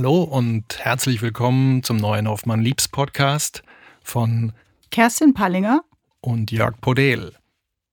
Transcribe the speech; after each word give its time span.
Hallo 0.00 0.22
und 0.22 0.78
herzlich 0.78 1.20
willkommen 1.20 1.82
zum 1.82 1.98
neuen 1.98 2.26
Hoffmann 2.26 2.62
Liebs 2.62 2.88
Podcast 2.88 3.62
von 4.02 4.54
Kerstin 4.90 5.34
Pallinger 5.34 5.84
und 6.22 6.50
Jörg 6.50 6.80
Podel. 6.80 7.34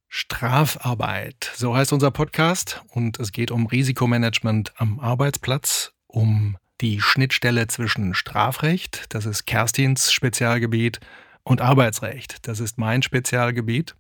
Strafarbeit, 0.07 1.51
so 1.53 1.75
heißt 1.75 1.91
unser 1.91 2.11
Podcast 2.11 2.81
und 2.91 3.19
es 3.19 3.33
geht 3.33 3.51
um 3.51 3.65
Risikomanagement 3.65 4.71
am 4.77 5.01
Arbeitsplatz, 5.01 5.91
um 6.07 6.55
die 6.79 7.01
Schnittstelle 7.01 7.67
zwischen 7.67 8.13
Strafrecht, 8.13 9.07
das 9.09 9.25
ist 9.25 9.43
Kerstins 9.43 10.13
Spezialgebiet, 10.13 11.01
und 11.43 11.59
Arbeitsrecht, 11.59 12.47
das 12.47 12.61
ist 12.61 12.77
mein 12.77 13.01
Spezialgebiet. 13.01 13.97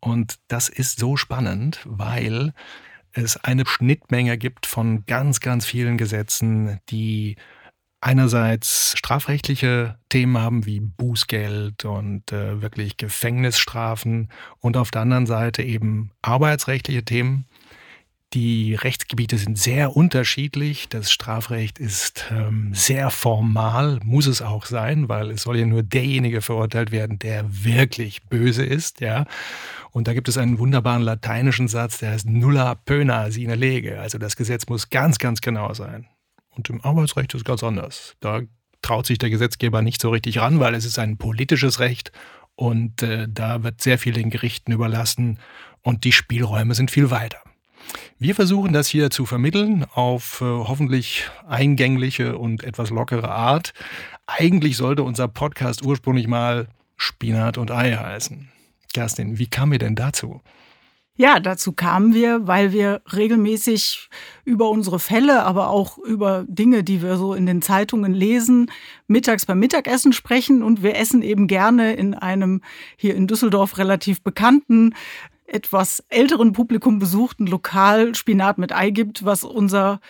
Und 0.00 0.40
das 0.48 0.68
ist 0.68 0.98
so 0.98 1.16
spannend, 1.16 1.80
weil 1.84 2.52
es 3.16 3.36
eine 3.36 3.64
Schnittmenge 3.66 4.38
gibt 4.38 4.66
von 4.66 5.04
ganz, 5.06 5.40
ganz 5.40 5.66
vielen 5.66 5.96
Gesetzen, 5.96 6.80
die 6.90 7.36
einerseits 8.00 8.94
strafrechtliche 8.96 9.98
Themen 10.08 10.38
haben 10.38 10.66
wie 10.66 10.80
Bußgeld 10.80 11.84
und 11.84 12.30
äh, 12.30 12.60
wirklich 12.60 12.96
Gefängnisstrafen 12.98 14.30
und 14.60 14.76
auf 14.76 14.90
der 14.90 15.02
anderen 15.02 15.26
Seite 15.26 15.62
eben 15.62 16.12
arbeitsrechtliche 16.22 17.04
Themen. 17.04 17.46
Die 18.34 18.74
Rechtsgebiete 18.74 19.38
sind 19.38 19.56
sehr 19.56 19.96
unterschiedlich. 19.96 20.88
Das 20.88 21.12
Strafrecht 21.12 21.78
ist 21.78 22.26
ähm, 22.30 22.74
sehr 22.74 23.10
formal, 23.10 24.00
muss 24.04 24.26
es 24.26 24.42
auch 24.42 24.66
sein, 24.66 25.08
weil 25.08 25.30
es 25.30 25.42
soll 25.42 25.58
ja 25.58 25.66
nur 25.66 25.82
derjenige 25.82 26.42
verurteilt 26.42 26.90
werden, 26.90 27.18
der 27.18 27.44
wirklich 27.64 28.24
böse 28.24 28.64
ist, 28.64 29.00
ja. 29.00 29.26
Und 29.92 30.08
da 30.08 30.12
gibt 30.12 30.28
es 30.28 30.36
einen 30.36 30.58
wunderbaren 30.58 31.02
lateinischen 31.02 31.68
Satz, 31.68 31.98
der 31.98 32.10
heißt 32.10 32.28
nulla 32.28 32.74
pöna 32.74 33.30
sine 33.30 33.54
lege. 33.54 34.00
Also 34.00 34.18
das 34.18 34.36
Gesetz 34.36 34.66
muss 34.68 34.90
ganz, 34.90 35.18
ganz 35.18 35.40
genau 35.40 35.72
sein. 35.72 36.06
Und 36.50 36.68
im 36.68 36.84
Arbeitsrecht 36.84 37.32
ist 37.32 37.40
es 37.40 37.44
ganz 37.44 37.62
anders. 37.62 38.16
Da 38.20 38.42
traut 38.82 39.06
sich 39.06 39.18
der 39.18 39.30
Gesetzgeber 39.30 39.82
nicht 39.82 40.02
so 40.02 40.10
richtig 40.10 40.38
ran, 40.38 40.60
weil 40.60 40.74
es 40.74 40.84
ist 40.84 40.98
ein 40.98 41.16
politisches 41.16 41.80
Recht 41.80 42.12
und 42.56 43.02
äh, 43.02 43.26
da 43.30 43.62
wird 43.62 43.80
sehr 43.80 43.98
viel 43.98 44.12
den 44.12 44.30
Gerichten 44.30 44.72
überlassen 44.72 45.38
und 45.82 46.04
die 46.04 46.12
Spielräume 46.12 46.74
sind 46.74 46.90
viel 46.90 47.10
weiter. 47.10 47.38
Wir 48.18 48.34
versuchen 48.34 48.72
das 48.72 48.88
hier 48.88 49.10
zu 49.10 49.26
vermitteln 49.26 49.84
auf 49.92 50.40
äh, 50.40 50.44
hoffentlich 50.44 51.28
eingängliche 51.46 52.38
und 52.38 52.64
etwas 52.64 52.90
lockere 52.90 53.30
Art. 53.30 53.72
Eigentlich 54.26 54.76
sollte 54.76 55.02
unser 55.02 55.28
Podcast 55.28 55.84
ursprünglich 55.84 56.26
mal 56.26 56.68
Spinat 56.96 57.58
und 57.58 57.70
Ei 57.70 57.92
heißen. 57.92 58.48
Kerstin, 58.92 59.38
wie 59.38 59.46
kam 59.46 59.70
wir 59.72 59.78
denn 59.78 59.94
dazu? 59.94 60.40
Ja, 61.18 61.40
dazu 61.40 61.72
kamen 61.72 62.12
wir, 62.12 62.46
weil 62.46 62.72
wir 62.72 63.00
regelmäßig 63.10 64.10
über 64.44 64.68
unsere 64.68 64.98
Fälle, 64.98 65.44
aber 65.44 65.70
auch 65.70 65.96
über 65.96 66.44
Dinge, 66.46 66.84
die 66.84 67.00
wir 67.00 67.16
so 67.16 67.32
in 67.32 67.46
den 67.46 67.62
Zeitungen 67.62 68.12
lesen, 68.12 68.70
mittags 69.06 69.46
beim 69.46 69.58
Mittagessen 69.58 70.12
sprechen. 70.12 70.62
Und 70.62 70.82
wir 70.82 70.96
essen 70.96 71.22
eben 71.22 71.46
gerne 71.46 71.94
in 71.94 72.12
einem 72.12 72.60
hier 72.96 73.14
in 73.14 73.26
Düsseldorf 73.26 73.78
relativ 73.78 74.20
bekannten, 74.20 74.94
etwas 75.46 76.04
älteren 76.08 76.52
Publikum 76.52 76.98
besuchten 76.98 77.46
Lokal 77.46 78.14
Spinat 78.14 78.58
mit 78.58 78.72
Ei 78.72 78.90
gibt, 78.90 79.24
was 79.24 79.44
unser 79.44 80.00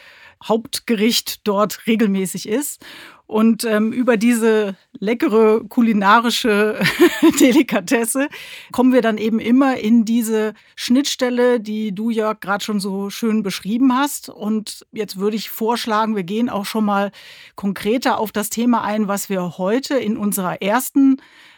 Hauptgericht 0.44 1.46
dort 1.46 1.86
regelmäßig 1.86 2.48
ist. 2.48 2.84
Und 3.26 3.64
ähm, 3.64 3.92
über 3.92 4.16
diese 4.16 4.76
leckere 5.00 5.64
kulinarische 5.68 6.78
Delikatesse 7.40 8.28
kommen 8.70 8.92
wir 8.92 9.02
dann 9.02 9.18
eben 9.18 9.40
immer 9.40 9.78
in 9.78 10.04
diese 10.04 10.54
Schnittstelle, 10.76 11.58
die 11.58 11.92
du, 11.92 12.10
Jörg, 12.10 12.38
gerade 12.38 12.64
schon 12.64 12.78
so 12.78 13.10
schön 13.10 13.42
beschrieben 13.42 13.96
hast. 13.96 14.28
Und 14.28 14.86
jetzt 14.92 15.18
würde 15.18 15.36
ich 15.36 15.50
vorschlagen, 15.50 16.14
wir 16.14 16.22
gehen 16.22 16.48
auch 16.48 16.66
schon 16.66 16.84
mal 16.84 17.10
konkreter 17.56 18.20
auf 18.20 18.30
das 18.30 18.48
Thema 18.48 18.84
ein, 18.84 19.08
was 19.08 19.28
wir 19.28 19.58
heute 19.58 19.96
in 19.96 20.16
unserer 20.16 20.62
ersten 20.62 21.16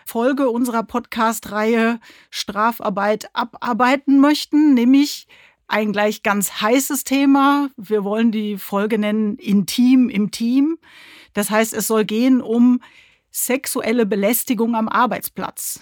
Folge 0.08 0.48
unserer 0.48 0.84
Podcast-Reihe 0.84 2.00
Strafarbeit 2.30 3.28
abarbeiten 3.34 4.20
möchten, 4.20 4.72
nämlich 4.72 5.26
ein 5.66 5.92
gleich 5.92 6.22
ganz 6.22 6.62
heißes 6.62 7.04
Thema. 7.04 7.68
Wir 7.76 8.04
wollen 8.04 8.32
die 8.32 8.56
Folge 8.56 8.96
nennen 8.96 9.36
Intim 9.36 10.08
im 10.08 10.30
Team. 10.30 10.78
Das 11.34 11.50
heißt, 11.50 11.74
es 11.74 11.88
soll 11.88 12.06
gehen 12.06 12.40
um 12.40 12.80
sexuelle 13.30 14.06
Belästigung 14.06 14.76
am 14.76 14.88
Arbeitsplatz. 14.88 15.80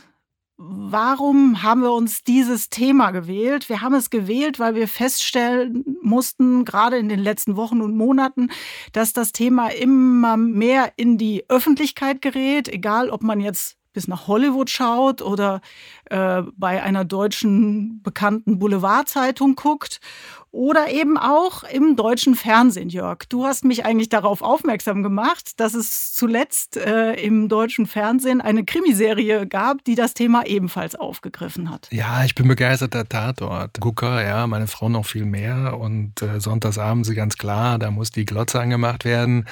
Warum 0.57 1.63
haben 1.63 1.83
wir 1.83 1.93
uns 1.93 2.25
dieses 2.25 2.69
Thema 2.69 3.13
gewählt? 3.13 3.69
Wir 3.69 3.81
haben 3.81 3.95
es 3.95 4.11
gewählt, 4.11 4.59
weil 4.59 4.75
wir 4.75 4.89
feststellen 4.89 5.85
mussten, 6.03 6.65
gerade 6.65 6.99
in 6.99 7.09
den 7.09 7.21
letzten 7.21 7.55
Wochen 7.55 7.81
und 7.81 7.97
Monaten, 7.97 8.51
dass 8.93 9.13
das 9.13 9.31
Thema 9.31 9.69
immer 9.69 10.37
mehr 10.37 10.95
in 10.97 11.17
die 11.17 11.45
Öffentlichkeit 11.49 12.23
gerät, 12.23 12.67
egal 12.67 13.09
ob 13.11 13.23
man 13.23 13.39
jetzt 13.39 13.77
bis 13.97 14.09
nach 14.09 14.27
Hollywood 14.27 14.69
schaut 14.69 15.23
oder 15.23 15.63
äh, 16.11 16.43
bei 16.55 16.83
einer 16.83 17.07
deutschen 17.07 18.03
bekannten 18.03 18.59
Boulevardzeitung 18.59 19.57
guckt 19.57 20.01
oder 20.57 20.91
eben 20.91 21.19
auch 21.19 21.65
im 21.65 21.97
deutschen 21.97 22.35
Fernsehen, 22.35 22.89
Jörg. 22.89 23.19
Du 23.29 23.45
hast 23.45 23.63
mich 23.63 23.85
eigentlich 23.85 24.09
darauf 24.09 24.41
aufmerksam 24.41 25.03
gemacht, 25.03 25.61
dass 25.61 25.75
es 25.75 26.15
zuletzt 26.15 26.79
äh, 26.79 27.13
im 27.13 27.49
deutschen 27.49 27.85
Fernsehen 27.87 28.41
eine 28.41 28.65
Krimiserie 28.65 29.47
gab, 29.47 29.85
die 29.85 29.95
das 29.95 30.15
Thema 30.15 30.47
ebenfalls 30.47 30.95
aufgegriffen 30.95 31.71
hat. 31.71 31.89
Ja, 31.93 32.25
ich 32.25 32.35
bin 32.35 32.49
begeisterter 32.49 33.07
Tatort. 33.07 33.79
Gucker, 33.81 34.27
ja, 34.27 34.47
meine 34.47 34.67
Frau 34.67 34.89
noch 34.89 35.05
viel 35.05 35.27
mehr 35.27 35.79
und 35.79 36.23
äh, 36.23 36.41
sonntagsabends 36.41 37.15
ganz 37.15 37.37
klar, 37.37 37.79
da 37.79 37.91
muss 37.91 38.11
die 38.11 38.25
Glotze 38.25 38.59
angemacht 38.59 39.05
werden. 39.05 39.45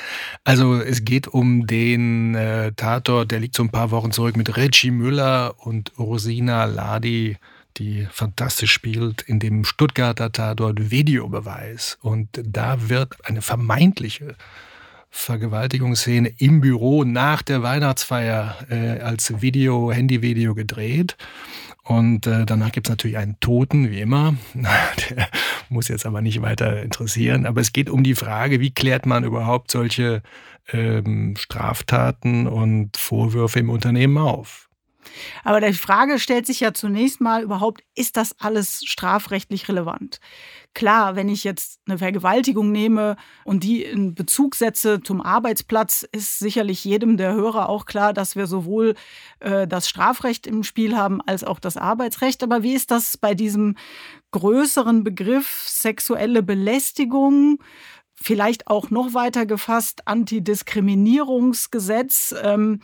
Also 0.42 0.76
es 0.76 1.04
geht 1.04 1.28
um 1.28 1.66
den 1.66 2.34
äh, 2.34 2.72
Tatort, 2.72 3.30
der 3.30 3.40
liegt 3.40 3.56
so 3.56 3.62
ein 3.62 3.70
paar 3.70 3.90
Wochen 3.90 4.10
zurück 4.10 4.38
mit 4.38 4.56
Reggie 4.56 4.90
Müller 4.90 5.54
und 5.58 5.92
Rosina 5.98 6.64
Ladi 6.64 7.36
die 7.76 8.06
fantastisch 8.10 8.72
spielt, 8.72 9.22
in 9.22 9.40
dem 9.40 9.64
Stuttgarter 9.64 10.32
Tatort 10.32 10.90
Videobeweis. 10.90 11.98
Und 12.00 12.28
da 12.42 12.88
wird 12.88 13.16
eine 13.24 13.42
vermeintliche 13.42 14.36
Vergewaltigungsszene 15.10 16.28
im 16.38 16.60
Büro 16.60 17.04
nach 17.04 17.42
der 17.42 17.62
Weihnachtsfeier 17.62 18.56
äh, 18.68 19.00
als 19.00 19.40
Video, 19.40 19.92
Handyvideo 19.92 20.54
gedreht. 20.54 21.16
Und 21.84 22.26
äh, 22.26 22.46
danach 22.46 22.72
gibt 22.72 22.88
es 22.88 22.90
natürlich 22.90 23.18
einen 23.18 23.38
Toten, 23.40 23.90
wie 23.90 24.00
immer. 24.00 24.34
Der 24.54 25.28
muss 25.68 25.88
jetzt 25.88 26.06
aber 26.06 26.20
nicht 26.20 26.42
weiter 26.42 26.82
interessieren. 26.82 27.46
Aber 27.46 27.60
es 27.60 27.72
geht 27.72 27.90
um 27.90 28.02
die 28.02 28.14
Frage, 28.14 28.60
wie 28.60 28.72
klärt 28.72 29.06
man 29.06 29.22
überhaupt 29.22 29.70
solche 29.70 30.22
ähm, 30.72 31.36
Straftaten 31.38 32.46
und 32.46 32.96
Vorwürfe 32.96 33.60
im 33.60 33.70
Unternehmen 33.70 34.18
auf? 34.18 34.68
Aber 35.44 35.60
die 35.60 35.72
Frage 35.72 36.18
stellt 36.18 36.46
sich 36.46 36.60
ja 36.60 36.74
zunächst 36.74 37.20
mal 37.20 37.42
überhaupt, 37.42 37.82
ist 37.94 38.16
das 38.16 38.34
alles 38.40 38.82
strafrechtlich 38.84 39.68
relevant? 39.68 40.20
Klar, 40.74 41.14
wenn 41.14 41.28
ich 41.28 41.44
jetzt 41.44 41.78
eine 41.86 41.98
Vergewaltigung 41.98 42.72
nehme 42.72 43.14
und 43.44 43.62
die 43.62 43.84
in 43.84 44.16
Bezug 44.16 44.56
setze 44.56 45.00
zum 45.00 45.20
Arbeitsplatz, 45.20 46.04
ist 46.10 46.40
sicherlich 46.40 46.84
jedem 46.84 47.16
der 47.16 47.34
Hörer 47.34 47.68
auch 47.68 47.86
klar, 47.86 48.12
dass 48.12 48.34
wir 48.34 48.48
sowohl 48.48 48.96
äh, 49.38 49.68
das 49.68 49.88
Strafrecht 49.88 50.48
im 50.48 50.64
Spiel 50.64 50.96
haben 50.96 51.20
als 51.20 51.44
auch 51.44 51.60
das 51.60 51.76
Arbeitsrecht. 51.76 52.42
Aber 52.42 52.64
wie 52.64 52.74
ist 52.74 52.90
das 52.90 53.16
bei 53.16 53.34
diesem 53.34 53.76
größeren 54.32 55.04
Begriff 55.04 55.62
sexuelle 55.68 56.42
Belästigung? 56.42 57.62
Vielleicht 58.16 58.66
auch 58.66 58.90
noch 58.90 59.14
weiter 59.14 59.46
gefasst, 59.46 60.08
Antidiskriminierungsgesetz. 60.08 62.34
Ähm, 62.42 62.80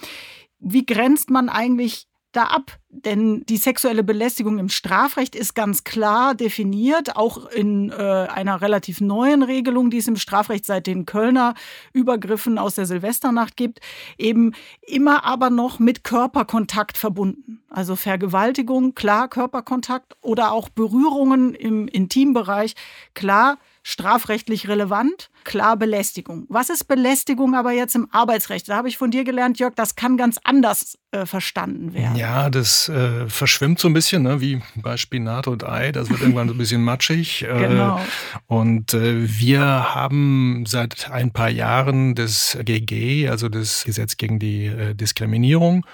wie 0.61 0.87
grenzt 0.87 1.31
man 1.31 1.49
eigentlich 1.49 2.07
da 2.33 2.45
ab? 2.45 2.79
Denn 2.89 3.45
die 3.47 3.57
sexuelle 3.57 4.03
Belästigung 4.03 4.59
im 4.59 4.69
Strafrecht 4.69 5.37
ist 5.37 5.55
ganz 5.55 5.85
klar 5.85 6.35
definiert, 6.35 7.17
auch 7.17 7.47
in 7.47 7.91
äh, 7.91 7.95
einer 7.95 8.61
relativ 8.61 9.01
neuen 9.01 9.43
Regelung, 9.43 9.91
die 9.91 9.99
es 9.99 10.09
im 10.09 10.17
Strafrecht 10.17 10.67
seit 10.67 10.87
den 10.87 11.07
Kölner 11.07 11.55
Übergriffen 11.93 12.59
aus 12.59 12.75
der 12.75 12.87
Silvesternacht 12.87 13.57
gibt, 13.57 13.81
eben 14.19 14.53
immer 14.83 15.25
aber 15.25 15.51
noch 15.51 15.79
mit 15.79 16.03
Körperkontakt 16.03 16.99
verbunden. 16.99 17.63
Also 17.71 17.95
Vergewaltigung, 17.95 18.95
klar 18.95 19.29
Körperkontakt 19.29 20.17
oder 20.21 20.51
auch 20.51 20.69
Berührungen 20.69 21.55
im 21.55 21.87
Intimbereich, 21.87 22.75
klar 23.15 23.59
strafrechtlich 23.91 24.69
relevant, 24.69 25.31
klar 25.45 25.77
Belästigung. 25.77 26.47
Was 26.49 26.71
ist 26.71 26.85
Belästigung 26.85 27.55
aber 27.55 27.73
jetzt 27.73 27.95
im 27.95 28.09
Arbeitsrecht? 28.13 28.69
Da 28.69 28.77
habe 28.77 28.89
ich 28.89 28.97
von 28.97 29.11
dir 29.11 29.25
gelernt, 29.25 29.59
Jörg, 29.59 29.75
das 29.75 29.97
kann 29.97 30.17
ganz 30.17 30.39
anders 30.45 30.97
äh, 31.11 31.27
verstanden 31.27 31.93
werden. 31.93 32.17
Ja, 32.17 32.51
das 32.51 32.89
äh, 32.89 33.29
verschwimmt 33.29 33.81
so 33.81 33.89
ein 33.89 33.95
bisschen, 33.95 34.23
ne? 34.23 34.41
wie 34.41 34.63
bei 34.77 34.97
Spinat 34.97 35.49
und 35.49 35.65
Ei. 35.65 35.91
Das 35.91 36.09
wird 36.09 36.21
irgendwann 36.21 36.49
so 36.49 36.55
ein 36.55 36.59
bisschen 36.59 36.85
matschig. 36.85 37.43
Äh, 37.43 37.69
genau. 37.69 38.01
Und 38.47 38.95
äh, 38.95 39.29
wir 39.29 39.95
haben 39.95 40.65
seit 40.67 41.11
ein 41.11 41.33
paar 41.33 41.51
Jahren 41.51 42.15
das 42.15 42.57
GG, 42.63 43.29
also 43.29 43.49
das 43.49 43.85
Gesetz 43.85 44.17
gegen 44.17 44.39
die 44.39 44.67
äh, 44.67 44.95
Diskriminierung. 44.95 45.85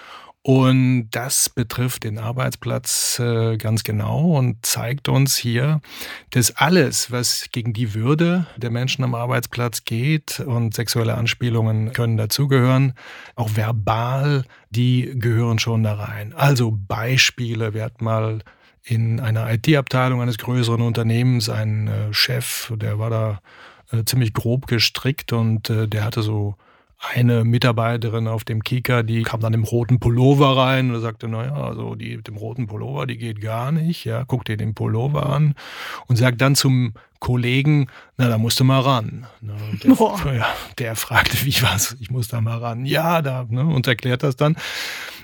Und 0.46 1.08
das 1.10 1.48
betrifft 1.48 2.04
den 2.04 2.18
Arbeitsplatz 2.18 3.18
äh, 3.18 3.56
ganz 3.56 3.82
genau 3.82 4.36
und 4.36 4.64
zeigt 4.64 5.08
uns 5.08 5.36
hier, 5.36 5.80
dass 6.30 6.54
alles, 6.54 7.10
was 7.10 7.48
gegen 7.50 7.72
die 7.72 7.94
Würde 7.94 8.46
der 8.56 8.70
Menschen 8.70 9.02
am 9.02 9.16
Arbeitsplatz 9.16 9.82
geht 9.82 10.38
und 10.38 10.72
sexuelle 10.72 11.16
Anspielungen 11.16 11.92
können 11.92 12.16
dazugehören, 12.16 12.92
auch 13.34 13.56
verbal, 13.56 14.44
die 14.70 15.14
gehören 15.16 15.58
schon 15.58 15.82
da 15.82 15.94
rein. 15.94 16.32
Also 16.32 16.70
Beispiele, 16.70 17.74
wir 17.74 17.82
hatten 17.82 18.04
mal 18.04 18.38
in 18.84 19.18
einer 19.18 19.52
IT-Abteilung 19.52 20.22
eines 20.22 20.38
größeren 20.38 20.80
Unternehmens 20.80 21.48
einen 21.48 21.88
äh, 21.88 22.14
Chef, 22.14 22.72
der 22.76 23.00
war 23.00 23.10
da 23.10 23.40
äh, 23.90 24.04
ziemlich 24.04 24.32
grob 24.32 24.68
gestrickt 24.68 25.32
und 25.32 25.68
der 25.68 26.04
hatte 26.04 26.22
so 26.22 26.54
eine 26.98 27.44
Mitarbeiterin 27.44 28.26
auf 28.26 28.44
dem 28.44 28.62
Kika, 28.62 29.02
die 29.02 29.22
kam 29.22 29.40
dann 29.40 29.52
im 29.52 29.64
roten 29.64 30.00
Pullover 30.00 30.56
rein 30.56 30.94
und 30.94 31.00
sagte, 31.00 31.28
naja, 31.28 31.54
also 31.54 31.94
die 31.94 32.16
mit 32.16 32.26
dem 32.26 32.36
roten 32.36 32.66
Pullover, 32.66 33.06
die 33.06 33.18
geht 33.18 33.40
gar 33.40 33.70
nicht. 33.70 34.04
Ja, 34.04 34.24
guck 34.26 34.44
dir 34.44 34.56
den 34.56 34.74
Pullover 34.74 35.26
an 35.26 35.54
und 36.06 36.16
sagt 36.16 36.40
dann 36.40 36.54
zum 36.54 36.94
Kollegen, 37.20 37.88
na, 38.16 38.28
da 38.28 38.38
musst 38.38 38.60
du 38.60 38.64
mal 38.64 38.80
ran. 38.80 39.26
Ne, 39.40 39.54
der, 39.82 39.94
ja, 40.34 40.46
der 40.78 40.96
fragte, 40.96 41.44
wie 41.44 41.62
was, 41.62 41.96
ich 42.00 42.10
muss 42.10 42.28
da 42.28 42.40
mal 42.40 42.58
ran. 42.58 42.86
Ja, 42.86 43.22
da, 43.22 43.46
ne, 43.48 43.64
und 43.64 43.86
erklärt 43.86 44.22
das 44.22 44.36
dann. 44.36 44.56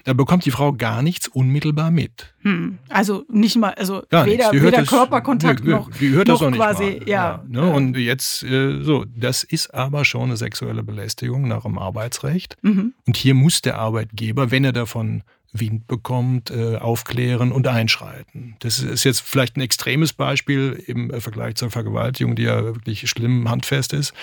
Da 0.04 0.14
bekommt 0.14 0.44
die 0.44 0.50
Frau 0.50 0.72
gar 0.72 1.00
nichts 1.00 1.28
unmittelbar 1.28 1.92
mit. 1.92 2.34
Hm. 2.40 2.78
Also 2.88 3.24
nicht 3.28 3.56
mal, 3.56 3.72
also 3.74 4.02
gar 4.10 4.26
weder, 4.26 4.52
weder 4.52 4.78
das, 4.78 4.88
Körperkontakt 4.88 5.60
die, 5.64 5.68
noch, 5.68 5.90
die 5.92 6.10
hört 6.10 6.26
noch 6.26 6.40
das 6.40 6.52
quasi, 6.52 6.84
nicht 6.84 7.00
mal. 7.02 7.08
ja. 7.08 7.24
ja 7.24 7.44
ne? 7.46 7.72
Und 7.72 7.96
jetzt 7.96 8.42
äh, 8.42 8.82
so, 8.82 9.04
das 9.14 9.44
ist 9.44 9.72
aber 9.72 10.04
schon 10.04 10.24
eine 10.24 10.36
sexuelle 10.36 10.82
Belästigung 10.82 11.46
nach 11.46 11.62
dem 11.62 11.78
Arbeitsrecht. 11.78 12.56
Mhm. 12.62 12.94
Und 13.06 13.16
hier 13.16 13.34
muss 13.34 13.62
der 13.62 13.78
Arbeitgeber, 13.78 14.50
wenn 14.50 14.64
er 14.64 14.72
davon 14.72 15.22
Wind 15.52 15.86
bekommt, 15.86 16.50
äh, 16.50 16.76
aufklären 16.76 17.52
und 17.52 17.66
einschreiten. 17.66 18.56
Das 18.60 18.78
ist 18.78 19.04
jetzt 19.04 19.20
vielleicht 19.20 19.56
ein 19.56 19.60
extremes 19.60 20.12
Beispiel 20.12 20.82
im 20.86 21.20
Vergleich 21.20 21.56
zur 21.56 21.70
Vergewaltigung, 21.70 22.34
die 22.36 22.44
ja 22.44 22.64
wirklich 22.64 23.08
schlimm 23.08 23.50
handfest 23.50 23.92
ist. 23.92 24.14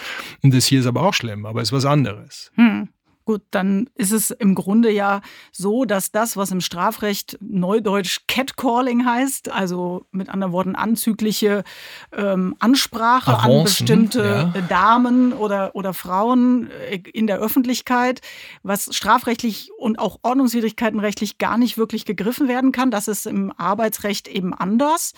Und 0.42 0.54
das 0.54 0.66
hier 0.66 0.80
ist 0.80 0.88
aber 0.88 1.04
auch 1.04 1.14
schlimm, 1.14 1.46
aber 1.46 1.62
ist 1.62 1.72
was 1.72 1.86
anderes. 1.86 2.52
Hm. 2.56 2.90
Gut, 3.30 3.44
dann 3.52 3.92
ist 3.94 4.12
es 4.12 4.32
im 4.32 4.56
Grunde 4.56 4.90
ja 4.90 5.22
so, 5.52 5.86
dass 5.86 6.12
das, 6.12 6.36
was 6.36 6.50
im 6.50 6.62
Strafrecht 6.62 7.38
neudeutsch 7.42 8.22
Catcalling 8.28 9.06
heißt, 9.06 9.52
also 9.52 10.08
mit 10.10 10.30
anderen 10.30 10.52
Worten 10.52 10.74
anzügliche 10.74 11.64
ähm, 12.12 12.56
Ansprache 12.58 13.34
Avancen, 13.34 13.52
an 13.52 13.64
bestimmte 13.66 14.52
ja. 14.56 14.62
Damen 14.62 15.34
oder, 15.34 15.76
oder 15.76 15.94
Frauen 15.94 16.72
äh, 16.90 17.04
in 17.14 17.28
der 17.28 17.38
Öffentlichkeit, 17.38 18.22
was 18.64 18.96
strafrechtlich 18.96 19.70
und 19.78 20.00
auch 20.00 20.18
ordnungswidrigkeitenrechtlich 20.24 21.38
gar 21.38 21.60
nicht 21.60 21.78
wirklich 21.78 22.06
gegriffen 22.06 22.48
werden 22.48 22.72
kann. 22.72 22.90
Das 22.90 23.08
ist 23.08 23.28
im 23.28 23.54
Arbeitsrecht 23.56 24.28
eben 24.28 24.56
anders. 24.56 25.14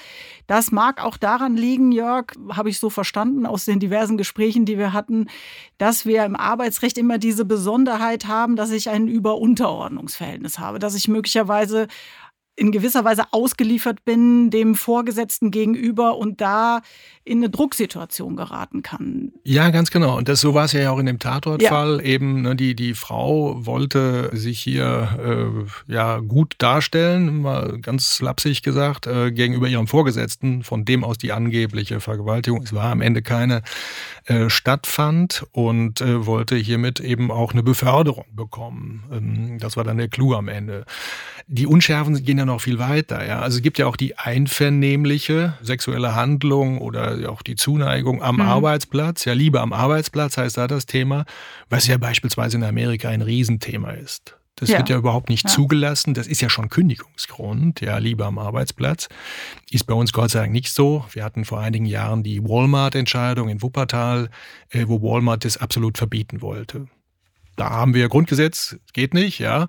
Das 0.47 0.73
mag 0.73 1.01
auch 1.01 1.15
daran 1.15 1.55
liegen, 1.55 1.93
Jörg, 1.93 2.33
habe 2.51 2.69
ich 2.69 2.77
so 2.77 2.89
verstanden 2.89 3.45
aus 3.45 3.63
den 3.63 3.79
diversen 3.79 4.17
Gesprächen, 4.17 4.65
die 4.65 4.77
wir 4.77 4.91
hatten, 4.91 5.27
dass 5.77 6.05
wir 6.05 6.25
im 6.25 6.35
Arbeitsrecht 6.35 6.97
immer 6.97 7.17
diese 7.17 7.45
Besonderheit 7.45 8.00
Sicherheit 8.01 8.27
haben, 8.27 8.55
dass 8.55 8.71
ich 8.71 8.89
ein 8.89 9.07
Über-Unterordnungsverhältnis 9.07 10.57
habe, 10.57 10.79
dass 10.79 10.95
ich 10.95 11.07
möglicherweise 11.07 11.87
in 12.61 12.71
gewisser 12.71 13.03
Weise 13.03 13.23
ausgeliefert 13.31 14.05
bin 14.05 14.51
dem 14.51 14.75
Vorgesetzten 14.75 15.49
gegenüber 15.49 16.17
und 16.17 16.41
da 16.41 16.81
in 17.23 17.39
eine 17.39 17.49
Drucksituation 17.49 18.35
geraten 18.35 18.83
kann. 18.83 19.31
Ja, 19.43 19.71
ganz 19.71 19.89
genau. 19.89 20.15
Und 20.15 20.29
das 20.29 20.41
so 20.41 20.53
war 20.53 20.65
es 20.65 20.71
ja 20.71 20.91
auch 20.91 20.99
in 20.99 21.07
dem 21.07 21.17
Tatortfall 21.17 21.97
ja. 21.97 22.05
eben. 22.05 22.43
Ne, 22.43 22.55
die 22.55 22.75
die 22.75 22.93
Frau 22.93 23.65
wollte 23.65 24.29
sich 24.33 24.59
hier 24.59 25.65
äh, 25.87 25.91
ja 25.91 26.19
gut 26.19 26.53
darstellen, 26.59 27.41
mal 27.41 27.79
ganz 27.81 28.21
lapsig 28.21 28.61
gesagt, 28.61 29.07
äh, 29.07 29.31
gegenüber 29.31 29.67
ihrem 29.67 29.87
Vorgesetzten, 29.87 30.61
von 30.61 30.85
dem 30.85 31.03
aus 31.03 31.17
die 31.17 31.31
angebliche 31.31 31.99
Vergewaltigung. 31.99 32.61
Es 32.61 32.73
war 32.73 32.91
am 32.91 33.01
Ende 33.01 33.23
keine 33.23 33.63
äh, 34.25 34.51
stattfand 34.51 35.47
und 35.51 36.01
äh, 36.01 36.27
wollte 36.27 36.57
hiermit 36.57 36.99
eben 36.99 37.31
auch 37.31 37.53
eine 37.53 37.63
Beförderung 37.63 38.25
bekommen. 38.35 39.03
Ähm, 39.11 39.57
das 39.57 39.77
war 39.77 39.83
dann 39.83 39.97
der 39.97 40.09
Clou 40.09 40.35
am 40.35 40.47
Ende. 40.47 40.85
Die 41.47 41.65
Unschärfen 41.65 42.23
gehen 42.23 42.37
ja 42.37 42.45
noch 42.51 42.61
viel 42.61 42.79
weiter. 42.79 43.25
Ja? 43.25 43.39
Also 43.39 43.57
es 43.57 43.63
gibt 43.63 43.77
ja 43.77 43.87
auch 43.87 43.95
die 43.95 44.17
einvernehmliche 44.17 45.53
sexuelle 45.61 46.15
Handlung 46.15 46.79
oder 46.79 47.29
auch 47.29 47.41
die 47.41 47.55
Zuneigung 47.55 48.21
am 48.21 48.35
mhm. 48.35 48.41
Arbeitsplatz. 48.41 49.25
Ja, 49.25 49.33
Liebe 49.33 49.59
am 49.59 49.73
Arbeitsplatz 49.73 50.37
heißt 50.37 50.57
da 50.57 50.67
das 50.67 50.85
Thema, 50.85 51.25
was 51.69 51.87
ja 51.87 51.97
beispielsweise 51.97 52.57
in 52.57 52.63
Amerika 52.63 53.09
ein 53.09 53.21
Riesenthema 53.21 53.91
ist. 53.91 54.37
Das 54.55 54.69
ja. 54.69 54.77
wird 54.77 54.89
ja 54.89 54.97
überhaupt 54.97 55.29
nicht 55.29 55.45
ja. 55.45 55.49
zugelassen. 55.49 56.13
Das 56.13 56.27
ist 56.27 56.41
ja 56.41 56.49
schon 56.49 56.69
Kündigungsgrund, 56.69 57.81
ja, 57.81 57.97
Liebe 57.97 58.25
am 58.25 58.37
Arbeitsplatz. 58.37 59.09
Ist 59.71 59.87
bei 59.87 59.95
uns 59.95 60.13
Gott 60.13 60.29
sei 60.29 60.41
Dank 60.41 60.51
nicht 60.51 60.71
so. 60.71 61.03
Wir 61.11 61.23
hatten 61.23 61.45
vor 61.45 61.59
einigen 61.59 61.85
Jahren 61.85 62.21
die 62.21 62.43
Walmart-Entscheidung 62.43 63.49
in 63.49 63.61
Wuppertal, 63.61 64.29
äh, 64.69 64.85
wo 64.87 65.01
Walmart 65.01 65.45
das 65.45 65.57
absolut 65.57 65.97
verbieten 65.97 66.41
wollte 66.41 66.87
da 67.55 67.69
haben 67.69 67.93
wir 67.93 68.09
Grundgesetz, 68.09 68.77
geht 68.93 69.13
nicht, 69.13 69.39
ja. 69.39 69.67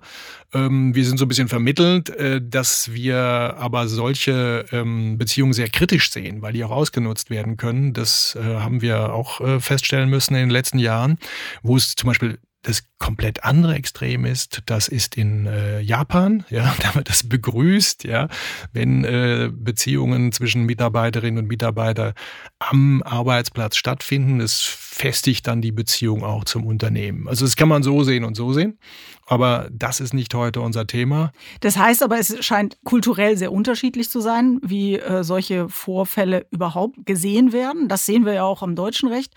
Ähm, 0.53 0.95
wir 0.95 1.05
sind 1.05 1.17
so 1.17 1.25
ein 1.25 1.27
bisschen 1.27 1.47
vermittelnd, 1.47 2.09
äh, 2.09 2.41
dass 2.41 2.93
wir 2.93 3.17
aber 3.19 3.87
solche 3.87 4.65
ähm, 4.71 5.17
Beziehungen 5.17 5.53
sehr 5.53 5.69
kritisch 5.69 6.11
sehen, 6.11 6.41
weil 6.41 6.53
die 6.53 6.63
auch 6.63 6.71
ausgenutzt 6.71 7.29
werden 7.29 7.57
können. 7.57 7.93
Das 7.93 8.37
äh, 8.39 8.43
haben 8.43 8.81
wir 8.81 9.13
auch 9.13 9.41
äh, 9.41 9.59
feststellen 9.59 10.09
müssen 10.09 10.35
in 10.35 10.41
den 10.41 10.49
letzten 10.49 10.79
Jahren, 10.79 11.17
wo 11.61 11.75
es 11.77 11.95
zum 11.95 12.07
Beispiel 12.07 12.39
das 12.63 12.83
komplett 12.97 13.43
andere 13.43 13.75
Extrem 13.75 14.25
ist, 14.25 14.63
das 14.65 14.87
ist 14.87 15.15
in 15.17 15.45
äh, 15.45 15.81
Japan, 15.81 16.45
ja, 16.49 16.73
da 16.81 16.95
wird 16.95 17.09
das 17.09 17.27
begrüßt, 17.27 18.05
ja, 18.05 18.29
wenn 18.71 19.03
äh, 19.03 19.49
Beziehungen 19.53 20.31
zwischen 20.31 20.65
Mitarbeiterinnen 20.65 21.43
und 21.43 21.49
Mitarbeitern 21.49 22.13
am 22.59 23.03
Arbeitsplatz 23.03 23.75
stattfinden. 23.75 24.39
Das 24.39 24.61
festigt 24.93 25.47
dann 25.47 25.61
die 25.61 25.71
Beziehung 25.71 26.23
auch 26.23 26.43
zum 26.43 26.65
Unternehmen. 26.65 27.27
Also 27.27 27.45
das 27.45 27.55
kann 27.55 27.67
man 27.67 27.81
so 27.81 28.03
sehen 28.03 28.23
und 28.23 28.35
so 28.35 28.53
sehen. 28.53 28.77
Aber 29.25 29.67
das 29.71 29.99
ist 29.99 30.13
nicht 30.13 30.33
heute 30.35 30.61
unser 30.61 30.85
Thema. 30.85 31.31
Das 31.61 31.77
heißt 31.77 32.03
aber, 32.03 32.19
es 32.19 32.45
scheint 32.45 32.77
kulturell 32.83 33.37
sehr 33.37 33.51
unterschiedlich 33.51 34.09
zu 34.09 34.19
sein, 34.19 34.59
wie 34.61 34.99
äh, 34.99 35.23
solche 35.23 35.67
Vorfälle 35.67 36.45
überhaupt 36.51 37.05
gesehen 37.05 37.53
werden. 37.53 37.87
Das 37.87 38.05
sehen 38.05 38.25
wir 38.25 38.33
ja 38.33 38.43
auch 38.43 38.61
am 38.61 38.75
deutschen 38.75 39.09
Recht. 39.09 39.33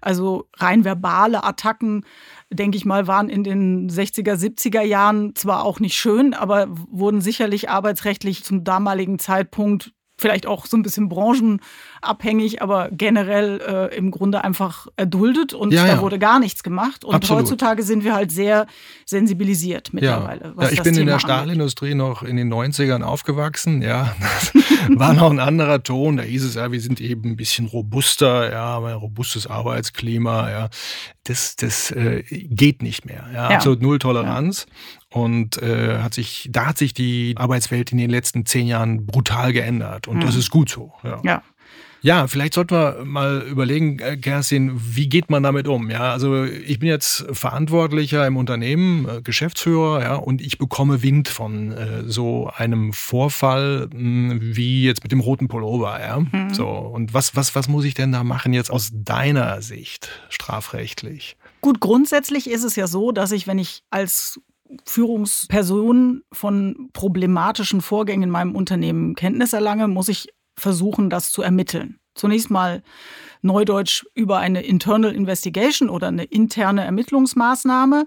Also 0.00 0.48
rein 0.56 0.84
verbale 0.84 1.42
Attacken 1.42 2.04
denke 2.52 2.76
ich 2.76 2.84
mal, 2.84 3.06
waren 3.06 3.28
in 3.28 3.44
den 3.44 3.88
60er, 3.88 4.34
70er 4.34 4.82
Jahren 4.82 5.34
zwar 5.36 5.64
auch 5.64 5.80
nicht 5.80 5.96
schön, 5.96 6.34
aber 6.34 6.66
wurden 6.68 7.20
sicherlich 7.20 7.70
arbeitsrechtlich 7.70 8.42
zum 8.42 8.64
damaligen 8.64 9.18
Zeitpunkt 9.20 9.92
vielleicht 10.20 10.46
auch 10.46 10.66
so 10.66 10.76
ein 10.76 10.82
bisschen 10.82 11.08
branchenabhängig, 11.08 12.62
aber 12.62 12.88
generell 12.92 13.60
äh, 13.66 13.96
im 13.96 14.10
Grunde 14.10 14.44
einfach 14.44 14.86
erduldet 14.96 15.54
und 15.54 15.72
ja, 15.72 15.86
da 15.86 15.94
ja. 15.94 16.00
wurde 16.00 16.18
gar 16.18 16.38
nichts 16.38 16.62
gemacht. 16.62 17.04
Und 17.04 17.14
Absolut. 17.14 17.42
heutzutage 17.42 17.82
sind 17.82 18.04
wir 18.04 18.14
halt 18.14 18.30
sehr 18.30 18.66
sensibilisiert 19.06 19.92
mittlerweile. 19.92 20.54
Ja, 20.56 20.64
ja 20.64 20.70
ich 20.70 20.82
bin 20.82 20.94
Thema 20.94 21.00
in 21.00 21.06
der 21.08 21.18
Stahlindustrie 21.18 21.94
noch 21.94 22.22
in 22.22 22.36
den 22.36 22.52
90ern 22.52 23.02
aufgewachsen, 23.02 23.82
ja. 23.82 24.14
Das 24.20 24.52
war 24.98 25.14
noch 25.14 25.30
ein 25.30 25.40
anderer 25.40 25.82
Ton. 25.82 26.18
Da 26.18 26.22
hieß 26.22 26.44
es 26.44 26.54
ja, 26.54 26.70
wir 26.70 26.80
sind 26.80 27.00
eben 27.00 27.30
ein 27.30 27.36
bisschen 27.36 27.66
robuster, 27.66 28.50
ja, 28.52 28.78
ein 28.78 28.94
robustes 28.94 29.46
Arbeitsklima, 29.46 30.50
ja. 30.50 30.68
Das, 31.24 31.56
das 31.56 31.90
äh, 31.90 32.22
geht 32.28 32.82
nicht 32.82 33.04
mehr. 33.04 33.26
Ja. 33.32 33.48
Absolut 33.48 33.82
null 33.82 33.98
Toleranz. 33.98 34.66
Und 35.12 35.60
äh, 35.60 35.98
hat 35.98 36.14
sich, 36.14 36.48
da 36.52 36.66
hat 36.66 36.78
sich 36.78 36.94
die 36.94 37.34
Arbeitswelt 37.36 37.90
in 37.90 37.98
den 37.98 38.10
letzten 38.10 38.46
zehn 38.46 38.66
Jahren 38.66 39.06
brutal 39.06 39.52
geändert. 39.52 40.06
Und 40.06 40.18
mhm. 40.18 40.20
das 40.20 40.36
ist 40.36 40.50
gut 40.50 40.70
so. 40.70 40.92
Ja. 41.02 41.20
ja. 41.24 41.42
Ja, 42.02 42.26
vielleicht 42.28 42.54
sollten 42.54 42.74
wir 42.74 43.04
mal 43.04 43.42
überlegen, 43.42 43.98
äh, 43.98 44.16
Kerstin, 44.16 44.72
wie 44.74 45.08
geht 45.08 45.28
man 45.28 45.42
damit 45.42 45.68
um? 45.68 45.90
Ja, 45.90 46.12
also 46.12 46.44
ich 46.44 46.78
bin 46.78 46.88
jetzt 46.88 47.26
Verantwortlicher 47.32 48.26
im 48.26 48.36
Unternehmen, 48.36 49.06
äh, 49.06 49.22
Geschäftsführer, 49.22 50.00
ja, 50.00 50.14
und 50.14 50.40
ich 50.40 50.56
bekomme 50.56 51.02
Wind 51.02 51.28
von 51.28 51.72
äh, 51.72 52.04
so 52.06 52.50
einem 52.56 52.92
Vorfall 52.94 53.88
hm, 53.92 54.38
wie 54.40 54.84
jetzt 54.84 55.02
mit 55.02 55.12
dem 55.12 55.20
roten 55.20 55.48
Pullover, 55.48 56.00
ja. 56.00 56.20
Mhm. 56.20 56.54
So 56.54 56.68
und 56.68 57.12
was 57.12 57.36
was 57.36 57.54
was 57.54 57.68
muss 57.68 57.84
ich 57.84 57.94
denn 57.94 58.12
da 58.12 58.24
machen 58.24 58.54
jetzt 58.54 58.70
aus 58.70 58.90
deiner 58.94 59.60
Sicht 59.60 60.08
strafrechtlich? 60.30 61.36
Gut, 61.60 61.80
grundsätzlich 61.80 62.48
ist 62.48 62.64
es 62.64 62.76
ja 62.76 62.86
so, 62.86 63.12
dass 63.12 63.32
ich, 63.32 63.46
wenn 63.46 63.58
ich 63.58 63.82
als 63.90 64.40
Führungsperson 64.84 66.22
von 66.32 66.90
problematischen 66.92 67.80
Vorgängen 67.80 68.24
in 68.24 68.30
meinem 68.30 68.54
Unternehmen 68.54 69.14
Kenntnis 69.14 69.52
erlange, 69.52 69.88
muss 69.88 70.08
ich 70.08 70.28
versuchen, 70.56 71.10
das 71.10 71.30
zu 71.30 71.42
ermitteln. 71.42 71.98
Zunächst 72.14 72.50
mal 72.50 72.82
neudeutsch 73.42 74.04
über 74.14 74.38
eine 74.38 74.62
Internal 74.62 75.12
Investigation 75.12 75.88
oder 75.88 76.08
eine 76.08 76.24
interne 76.24 76.84
Ermittlungsmaßnahme. 76.84 78.04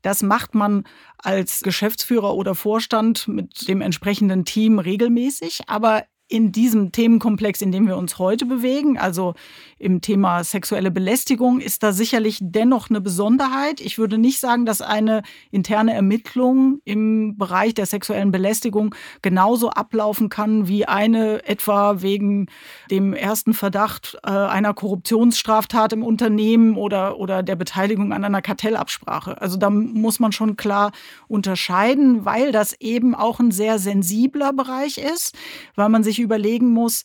Das 0.00 0.22
macht 0.22 0.54
man 0.54 0.84
als 1.18 1.62
Geschäftsführer 1.62 2.34
oder 2.34 2.54
Vorstand 2.54 3.28
mit 3.28 3.68
dem 3.68 3.80
entsprechenden 3.80 4.44
Team 4.44 4.78
regelmäßig. 4.78 5.60
Aber 5.68 6.04
in 6.28 6.50
diesem 6.50 6.92
Themenkomplex, 6.92 7.60
in 7.60 7.72
dem 7.72 7.86
wir 7.86 7.96
uns 7.98 8.18
heute 8.18 8.46
bewegen, 8.46 8.98
also 8.98 9.34
im 9.82 10.00
Thema 10.00 10.44
sexuelle 10.44 10.92
Belästigung, 10.92 11.60
ist 11.60 11.82
da 11.82 11.92
sicherlich 11.92 12.38
dennoch 12.40 12.88
eine 12.88 13.00
Besonderheit. 13.00 13.80
Ich 13.80 13.98
würde 13.98 14.16
nicht 14.16 14.38
sagen, 14.38 14.64
dass 14.64 14.80
eine 14.80 15.22
interne 15.50 15.92
Ermittlung 15.92 16.80
im 16.84 17.36
Bereich 17.36 17.74
der 17.74 17.86
sexuellen 17.86 18.30
Belästigung 18.30 18.94
genauso 19.22 19.70
ablaufen 19.70 20.28
kann 20.28 20.68
wie 20.68 20.86
eine 20.86 21.44
etwa 21.48 22.00
wegen 22.00 22.46
dem 22.92 23.12
ersten 23.12 23.54
Verdacht 23.54 24.16
äh, 24.22 24.30
einer 24.30 24.72
Korruptionsstraftat 24.72 25.92
im 25.92 26.04
Unternehmen 26.04 26.76
oder, 26.76 27.18
oder 27.18 27.42
der 27.42 27.56
Beteiligung 27.56 28.12
an 28.12 28.24
einer 28.24 28.40
Kartellabsprache. 28.40 29.40
Also 29.40 29.56
da 29.56 29.68
muss 29.68 30.20
man 30.20 30.30
schon 30.30 30.56
klar 30.56 30.92
unterscheiden, 31.26 32.24
weil 32.24 32.52
das 32.52 32.72
eben 32.80 33.16
auch 33.16 33.40
ein 33.40 33.50
sehr 33.50 33.80
sensibler 33.80 34.52
Bereich 34.52 34.98
ist, 34.98 35.34
weil 35.74 35.88
man 35.88 36.04
sich 36.04 36.20
überlegen 36.20 36.70
muss, 36.70 37.02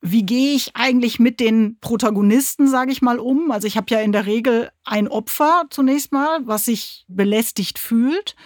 wie 0.00 0.24
gehe 0.24 0.54
ich 0.54 0.70
eigentlich 0.74 1.18
mit 1.18 1.40
den 1.40 1.78
Protagonisten, 1.80 2.68
sage 2.68 2.92
ich 2.92 3.02
mal, 3.02 3.18
um? 3.18 3.50
Also 3.50 3.66
ich 3.66 3.76
habe 3.76 3.86
ja 3.90 4.00
in 4.00 4.12
der 4.12 4.26
Regel 4.26 4.70
ein 4.84 5.08
Opfer 5.08 5.64
zunächst 5.70 6.12
mal, 6.12 6.46
was 6.46 6.66
sich 6.66 7.04
belästigt 7.08 7.78
fühlt. 7.78 8.36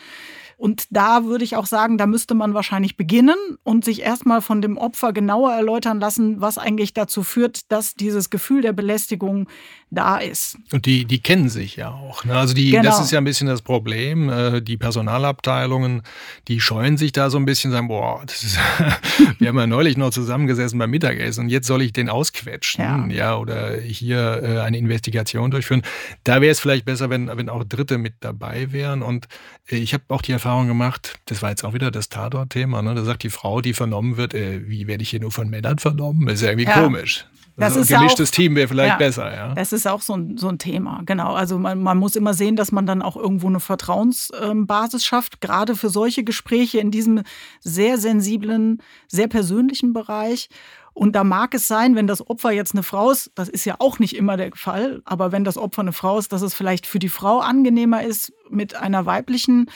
Und 0.62 0.84
da 0.90 1.24
würde 1.24 1.42
ich 1.42 1.56
auch 1.56 1.66
sagen, 1.66 1.98
da 1.98 2.06
müsste 2.06 2.34
man 2.34 2.54
wahrscheinlich 2.54 2.96
beginnen 2.96 3.34
und 3.64 3.84
sich 3.84 4.02
erstmal 4.02 4.40
von 4.40 4.62
dem 4.62 4.78
Opfer 4.78 5.12
genauer 5.12 5.52
erläutern 5.52 5.98
lassen, 5.98 6.40
was 6.40 6.56
eigentlich 6.56 6.94
dazu 6.94 7.24
führt, 7.24 7.72
dass 7.72 7.96
dieses 7.96 8.30
Gefühl 8.30 8.62
der 8.62 8.72
Belästigung 8.72 9.48
da 9.90 10.18
ist. 10.18 10.56
Und 10.72 10.86
die, 10.86 11.04
die 11.04 11.20
kennen 11.20 11.48
sich 11.48 11.74
ja 11.74 11.90
auch. 11.90 12.24
Ne? 12.24 12.36
Also 12.36 12.54
die, 12.54 12.70
genau. 12.70 12.84
das 12.84 13.00
ist 13.00 13.10
ja 13.10 13.18
ein 13.18 13.24
bisschen 13.24 13.48
das 13.48 13.60
Problem. 13.60 14.30
Äh, 14.30 14.62
die 14.62 14.76
Personalabteilungen, 14.76 16.02
die 16.46 16.60
scheuen 16.60 16.96
sich 16.96 17.10
da 17.10 17.28
so 17.28 17.38
ein 17.38 17.44
bisschen, 17.44 17.72
sagen, 17.72 17.88
boah, 17.88 18.22
das 18.24 18.44
ist, 18.44 18.58
wir 19.40 19.48
haben 19.48 19.58
ja 19.58 19.66
neulich 19.66 19.96
noch 19.96 20.10
zusammengesessen 20.10 20.78
beim 20.78 20.90
Mittagessen 20.90 21.46
und 21.46 21.48
jetzt 21.48 21.66
soll 21.66 21.82
ich 21.82 21.92
den 21.92 22.08
ausquetschen, 22.08 22.84
ja, 22.84 23.06
ja 23.08 23.36
oder 23.36 23.78
hier 23.78 24.40
äh, 24.44 24.60
eine 24.60 24.78
Investigation 24.78 25.50
durchführen. 25.50 25.82
Da 26.22 26.40
wäre 26.40 26.52
es 26.52 26.60
vielleicht 26.60 26.84
besser, 26.84 27.10
wenn, 27.10 27.26
wenn 27.36 27.48
auch 27.48 27.64
Dritte 27.64 27.98
mit 27.98 28.14
dabei 28.20 28.70
wären. 28.70 29.02
Und 29.02 29.26
äh, 29.68 29.76
ich 29.76 29.92
habe 29.92 30.04
auch 30.08 30.22
die 30.22 30.32
Erfahrung 30.32 30.51
Erfahrung 30.52 30.68
gemacht, 30.68 31.18
das 31.26 31.40
war 31.40 31.48
jetzt 31.48 31.64
auch 31.64 31.72
wieder 31.72 31.90
das 31.90 32.10
Tatort-Thema, 32.10 32.82
ne? 32.82 32.94
da 32.94 33.04
sagt 33.04 33.22
die 33.22 33.30
Frau, 33.30 33.62
die 33.62 33.72
vernommen 33.72 34.18
wird, 34.18 34.34
äh, 34.34 34.68
wie 34.68 34.86
werde 34.86 35.02
ich 35.02 35.08
hier 35.08 35.20
nur 35.20 35.30
von 35.30 35.48
Männern 35.48 35.78
vernommen? 35.78 36.26
Das 36.26 36.34
ist 36.34 36.42
ja 36.42 36.50
irgendwie 36.50 36.68
ja. 36.68 36.82
komisch. 36.82 37.26
Das 37.56 37.72
also 37.72 37.80
ist 37.80 37.92
ein 37.92 38.00
gemischtes 38.00 38.30
auch, 38.30 38.34
Team 38.34 38.54
wäre 38.54 38.68
vielleicht 38.68 38.90
ja, 38.90 38.96
besser, 38.96 39.34
ja. 39.34 39.54
Das 39.54 39.72
ist 39.72 39.86
auch 39.86 40.02
so 40.02 40.14
ein, 40.14 40.36
so 40.36 40.48
ein 40.48 40.58
Thema, 40.58 41.02
genau. 41.06 41.32
Also 41.32 41.58
man, 41.58 41.82
man 41.82 41.96
muss 41.96 42.16
immer 42.16 42.34
sehen, 42.34 42.56
dass 42.56 42.70
man 42.70 42.84
dann 42.84 43.00
auch 43.00 43.16
irgendwo 43.16 43.46
eine 43.46 43.60
Vertrauensbasis 43.60 45.06
schafft, 45.06 45.40
gerade 45.40 45.74
für 45.74 45.88
solche 45.88 46.22
Gespräche 46.22 46.80
in 46.80 46.90
diesem 46.90 47.22
sehr 47.60 47.96
sensiblen, 47.96 48.82
sehr 49.08 49.28
persönlichen 49.28 49.94
Bereich. 49.94 50.50
Und 50.94 51.16
da 51.16 51.24
mag 51.24 51.54
es 51.54 51.66
sein, 51.66 51.96
wenn 51.96 52.06
das 52.06 52.26
Opfer 52.28 52.50
jetzt 52.50 52.74
eine 52.74 52.82
Frau 52.82 53.10
ist, 53.10 53.30
das 53.34 53.48
ist 53.48 53.64
ja 53.64 53.76
auch 53.78 53.98
nicht 53.98 54.14
immer 54.14 54.36
der 54.36 54.50
Fall, 54.54 55.00
aber 55.06 55.32
wenn 55.32 55.44
das 55.44 55.56
Opfer 55.56 55.80
eine 55.80 55.94
Frau 55.94 56.18
ist, 56.18 56.32
dass 56.32 56.42
es 56.42 56.52
vielleicht 56.52 56.86
für 56.86 56.98
die 56.98 57.08
Frau 57.08 57.38
angenehmer 57.38 58.02
ist, 58.02 58.32
mit 58.50 58.74
einer 58.74 59.06
weiblichen 59.06 59.70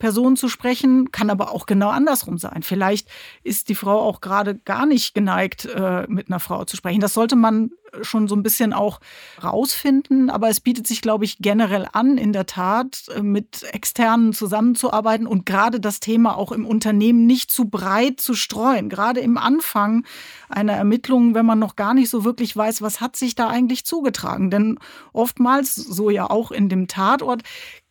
Person 0.00 0.36
zu 0.36 0.48
sprechen, 0.48 1.12
kann 1.12 1.30
aber 1.30 1.52
auch 1.52 1.66
genau 1.66 1.90
andersrum 1.90 2.38
sein. 2.38 2.64
Vielleicht 2.64 3.08
ist 3.44 3.68
die 3.68 3.76
Frau 3.76 4.00
auch 4.00 4.20
gerade 4.20 4.56
gar 4.56 4.86
nicht 4.86 5.14
geneigt, 5.14 5.66
äh, 5.66 6.06
mit 6.08 6.28
einer 6.28 6.40
Frau 6.40 6.64
zu 6.64 6.76
sprechen. 6.76 7.00
Das 7.00 7.14
sollte 7.14 7.36
man 7.36 7.70
schon 8.02 8.28
so 8.28 8.34
ein 8.34 8.42
bisschen 8.42 8.72
auch 8.72 9.00
rausfinden, 9.42 10.30
aber 10.30 10.48
es 10.48 10.60
bietet 10.60 10.86
sich, 10.86 11.02
glaube 11.02 11.24
ich, 11.24 11.38
generell 11.38 11.86
an, 11.92 12.18
in 12.18 12.32
der 12.32 12.46
Tat 12.46 13.04
äh, 13.14 13.22
mit 13.22 13.62
Externen 13.72 14.32
zusammenzuarbeiten 14.32 15.26
und 15.26 15.46
gerade 15.46 15.80
das 15.80 16.00
Thema 16.00 16.36
auch 16.36 16.52
im 16.52 16.66
Unternehmen 16.66 17.26
nicht 17.26 17.50
zu 17.50 17.68
breit 17.68 18.20
zu 18.20 18.34
streuen. 18.34 18.88
Gerade 18.88 19.20
im 19.20 19.38
Anfang 19.38 20.04
einer 20.48 20.72
Ermittlung, 20.72 21.34
wenn 21.34 21.46
man 21.46 21.58
noch 21.58 21.76
gar 21.76 21.94
nicht 21.94 22.10
so 22.10 22.24
wirklich 22.24 22.56
weiß, 22.56 22.82
was 22.82 23.00
hat 23.00 23.16
sich 23.16 23.34
da 23.34 23.48
eigentlich 23.48 23.84
zugetragen. 23.84 24.50
Denn 24.50 24.78
oftmals, 25.12 25.74
so 25.74 26.10
ja 26.10 26.28
auch 26.28 26.50
in 26.50 26.68
dem 26.68 26.88
Tatort, 26.88 27.42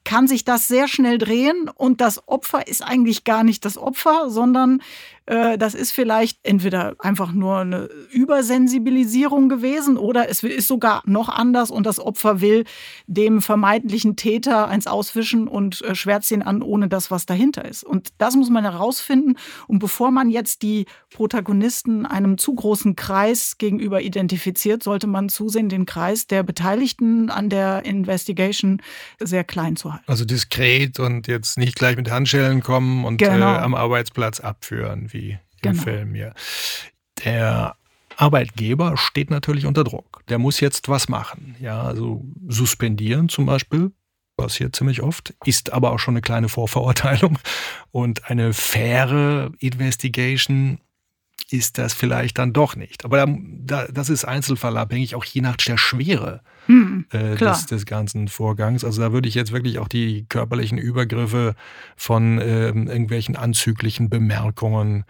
kann 0.04 0.28
sich 0.28 0.46
das 0.46 0.68
sehr 0.68 0.88
schnell 0.88 1.18
drehen 1.18 1.70
und 1.74 2.02
das 2.02 2.28
Opfer 2.28 2.68
ist 2.68 2.82
eigentlich 2.82 3.24
gar 3.24 3.44
nicht 3.44 3.66
das 3.66 3.78
Opfer, 3.78 4.30
sondern 4.30 4.82
das 5.30 5.76
ist 5.76 5.92
vielleicht 5.92 6.40
entweder 6.44 6.96
einfach 7.00 7.32
nur 7.32 7.60
eine 7.60 7.90
Übersensibilisierung 8.12 9.48
gewesen 9.48 9.98
oder 9.98 10.28
es 10.30 10.44
ist 10.44 10.68
sogar 10.68 11.04
noch 11.06 11.30
anders 11.30 11.70
und 11.70 11.86
das 11.86 12.00
Opfer 12.00 12.42
will 12.42 12.66
dem 13.08 13.42
vermeintlichen 13.42 14.16
Täter 14.16 14.68
eins 14.68 14.88
auswischen 14.88 15.48
und 15.48 15.82
äh, 15.82 15.96
schwärzt 15.96 16.32
ihn 16.32 16.42
an, 16.42 16.62
ohne 16.62 16.88
das, 16.88 17.12
was 17.12 17.26
dahinter 17.26 17.66
ist. 17.66 17.84
Und 17.84 18.10
das 18.18 18.36
muss 18.36 18.50
man 18.50 18.64
herausfinden. 18.64 19.36
Und 19.68 19.80
bevor 19.80 20.12
man 20.12 20.30
jetzt 20.30 20.62
die 20.62 20.86
Protagonisten 21.14 22.06
einem 22.06 22.38
zu 22.38 22.56
großen 22.56 22.96
Kreis 22.96 23.58
gegenüber 23.58 24.02
identifiziert, 24.02 24.84
sollte 24.84 25.08
man 25.08 25.30
zusehen, 25.30 25.70
den 25.70 25.86
Kreis 25.86 26.28
der 26.28 26.44
Beteiligten 26.44 27.30
an 27.30 27.50
der 27.50 27.86
Investigation 27.86 28.82
sehr 29.20 29.44
klein 29.44 29.76
zu 29.76 29.94
halten. 29.94 30.06
Also 30.08 30.26
diskret 30.26 31.00
und 31.00 31.28
jetzt 31.28 31.58
nicht 31.58 31.76
gleich 31.76 31.96
mit 31.96 32.10
Handschellen 32.10 32.62
kommen 32.62 33.06
und 33.06 33.18
genau. 33.18 33.56
äh, 33.56 33.60
am 33.60 33.76
Arbeitsplatz 33.76 34.40
abführen, 34.40 35.08
wie 35.12 35.19
wie 35.20 35.32
im 35.32 35.74
genau. 35.74 35.84
Film 35.84 36.16
hier. 36.16 36.34
Der 37.26 37.76
Arbeitgeber 38.16 38.98
steht 38.98 39.30
natürlich 39.30 39.66
unter 39.66 39.84
Druck. 39.84 40.24
Der 40.30 40.40
muss 40.40 40.60
jetzt 40.60 40.90
was 40.90 41.10
machen. 41.10 41.56
Ja, 41.60 41.82
also 41.82 42.24
suspendieren 42.48 43.30
zum 43.30 43.46
Beispiel 43.46 43.92
passiert 44.40 44.76
ziemlich 44.76 45.02
oft, 45.02 45.34
ist 45.44 45.74
aber 45.74 45.92
auch 45.92 46.00
schon 46.00 46.14
eine 46.14 46.22
kleine 46.22 46.48
Vorverurteilung. 46.48 47.38
Und 47.92 48.30
eine 48.30 48.54
faire 48.54 49.52
Investigation 49.60 50.80
ist 51.52 51.78
das 51.78 51.94
vielleicht 51.94 52.38
dann 52.38 52.54
doch 52.54 52.76
nicht. 52.76 53.06
Aber 53.06 53.26
da, 53.28 53.88
das 53.88 54.10
ist 54.10 54.26
einzelfallabhängig, 54.26 55.16
auch 55.16 55.26
je 55.26 55.42
nach 55.42 55.58
der 55.58 55.78
Schwere 55.78 56.42
hm, 56.66 57.06
äh, 57.12 57.36
des, 57.36 57.66
des, 57.66 57.86
ganzen 57.86 58.28
Vorgangs. 58.28 58.84
Also 58.84 59.02
da 59.02 59.12
würde 59.12 59.28
ich 59.28 59.36
jetzt 59.36 59.52
wirklich 59.52 59.80
auch 59.80 59.88
die 59.88 60.26
körperlichen 60.30 60.78
Übergriffe 60.78 61.56
von 61.96 62.40
äh, 62.40 62.68
irgendwelchen 62.68 63.36
anzüglichen 63.36 64.10
Bemerkungen 64.10 65.06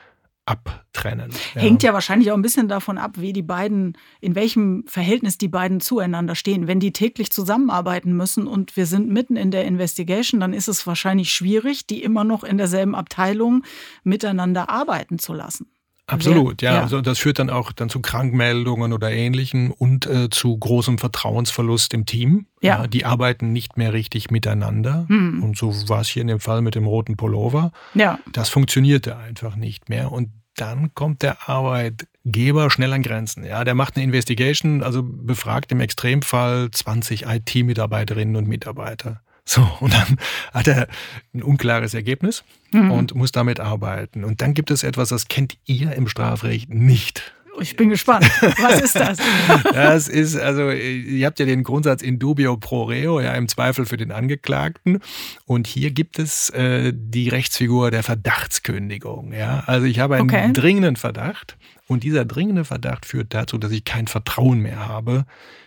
abtrennen. 0.50 1.30
Ja. 1.54 1.62
Hängt 1.62 1.84
ja 1.84 1.94
wahrscheinlich 1.94 2.32
auch 2.32 2.36
ein 2.36 2.42
bisschen 2.42 2.68
davon 2.68 2.98
ab, 2.98 3.18
wie 3.18 3.34
die 3.34 3.44
beiden, 3.44 3.96
in 4.20 4.34
welchem 4.34 4.84
Verhältnis 4.88 5.38
die 5.38 5.48
beiden 5.48 5.80
zueinander 5.80 6.34
stehen. 6.34 6.66
Wenn 6.66 6.80
die 6.80 6.92
täglich 6.92 7.32
zusammenarbeiten 7.32 8.14
müssen 8.18 8.48
und 8.48 8.76
wir 8.76 8.88
sind 8.88 9.10
mitten 9.10 9.36
in 9.36 9.52
der 9.52 9.66
Investigation, 9.66 10.40
dann 10.40 10.54
ist 10.54 10.68
es 10.68 10.88
wahrscheinlich 10.88 11.32
schwierig, 11.32 11.86
die 11.86 12.02
immer 12.02 12.24
noch 12.24 12.44
in 12.44 12.58
derselben 12.58 12.96
Abteilung 12.96 13.64
miteinander 14.04 14.70
arbeiten 14.70 15.20
zu 15.20 15.34
lassen. 15.34 15.68
Absolut, 16.10 16.62
ja. 16.62 16.76
ja. 16.76 16.82
Also 16.82 17.02
das 17.02 17.20
führt 17.20 17.40
dann 17.40 17.50
auch 17.50 17.72
dann 17.72 17.90
zu 17.90 18.02
Krankmeldungen 18.02 18.94
oder 18.94 19.12
Ähnlichem 19.12 19.72
und 19.72 20.06
äh, 20.08 20.30
zu 20.30 20.58
großem 20.58 20.98
Vertrauensverlust 20.98 21.94
im 21.94 22.06
Team. 22.06 22.48
Ja. 22.62 22.82
ja. 22.82 22.88
Die 22.88 23.06
arbeiten 23.06 23.52
nicht 23.52 23.78
mehr 23.78 23.94
richtig 23.94 24.32
miteinander. 24.32 25.06
Mhm. 25.08 25.44
Und 25.44 25.58
so 25.58 25.74
war 25.90 26.02
es 26.02 26.10
hier 26.10 26.22
in 26.22 26.28
dem 26.28 26.40
Fall 26.40 26.62
mit 26.62 26.76
dem 26.76 26.86
roten 26.86 27.16
Pullover. 27.16 27.72
Ja. 27.94 28.20
Das 28.34 28.50
funktionierte 28.50 29.18
einfach 29.18 29.56
nicht 29.56 29.90
mehr. 29.90 30.12
Und 30.12 30.30
dann 30.56 30.94
kommt 30.94 31.22
der 31.22 31.48
Arbeitgeber 31.48 32.70
schnell 32.70 32.92
an 32.94 33.02
Grenzen. 33.02 33.46
Ja, 33.46 33.64
der 33.64 33.76
macht 33.76 33.96
eine 33.96 34.04
Investigation, 34.04 34.84
also 34.84 35.04
befragt 35.04 35.72
im 35.72 35.80
Extremfall 35.80 36.70
20 36.72 37.26
IT-Mitarbeiterinnen 37.26 38.36
und 38.36 38.48
Mitarbeiter. 38.48 39.22
So, 39.50 39.68
und 39.80 39.92
dann 39.94 40.18
hat 40.54 40.68
er 40.68 40.88
ein 41.34 41.42
unklares 41.42 41.96
Ergebnis 41.96 42.44
mhm. 42.72 42.92
und 42.92 43.16
muss 43.16 43.32
damit 43.32 43.60
arbeiten. 43.60 44.24
Und 44.24 44.42
dann 44.42 44.54
gibt 44.54 44.70
es 44.70 44.84
etwas, 44.84 45.10
das 45.10 45.28
kennt 45.28 45.58
ihr 45.66 45.94
im 45.94 46.08
Strafrecht 46.08 46.72
nicht. 46.72 47.34
Ich 47.60 47.76
bin 47.76 47.90
gespannt. 47.90 48.30
Was 48.60 48.80
ist 48.80 48.96
das? 48.96 49.18
das 49.74 50.08
ist, 50.08 50.38
also, 50.38 50.70
ihr 50.70 51.26
habt 51.26 51.40
ja 51.40 51.48
den 51.48 51.64
Grundsatz 51.64 52.04
in 52.04 52.20
dubio 52.20 52.58
pro 52.58 52.84
reo, 52.84 53.20
ja, 53.20 53.34
im 53.34 53.48
Zweifel 53.48 53.88
für 53.88 53.98
den 53.98 54.12
Angeklagten. 54.12 55.00
Und 55.46 55.66
hier 55.66 55.90
gibt 55.90 56.20
es 56.20 56.52
äh, 56.52 56.94
die 56.96 57.30
Rechtsfigur 57.30 57.90
der 57.90 58.04
Verdachtskündigung. 58.04 59.34
Ja? 59.34 59.64
Also, 59.66 59.88
ich 59.88 59.98
habe 59.98 60.18
einen 60.18 60.30
okay. 60.30 60.54
dringenden 60.54 60.96
Verdacht. 60.96 61.58
Und 61.88 62.04
dieser 62.04 62.24
dringende 62.24 62.66
Verdacht 62.66 63.08
führt 63.08 63.34
dazu, 63.34 63.58
dass 63.58 63.72
ich 63.72 63.84
kein 63.84 64.06
Vertrauen 64.06 64.60
mehr 64.60 64.88
habe 64.88 65.26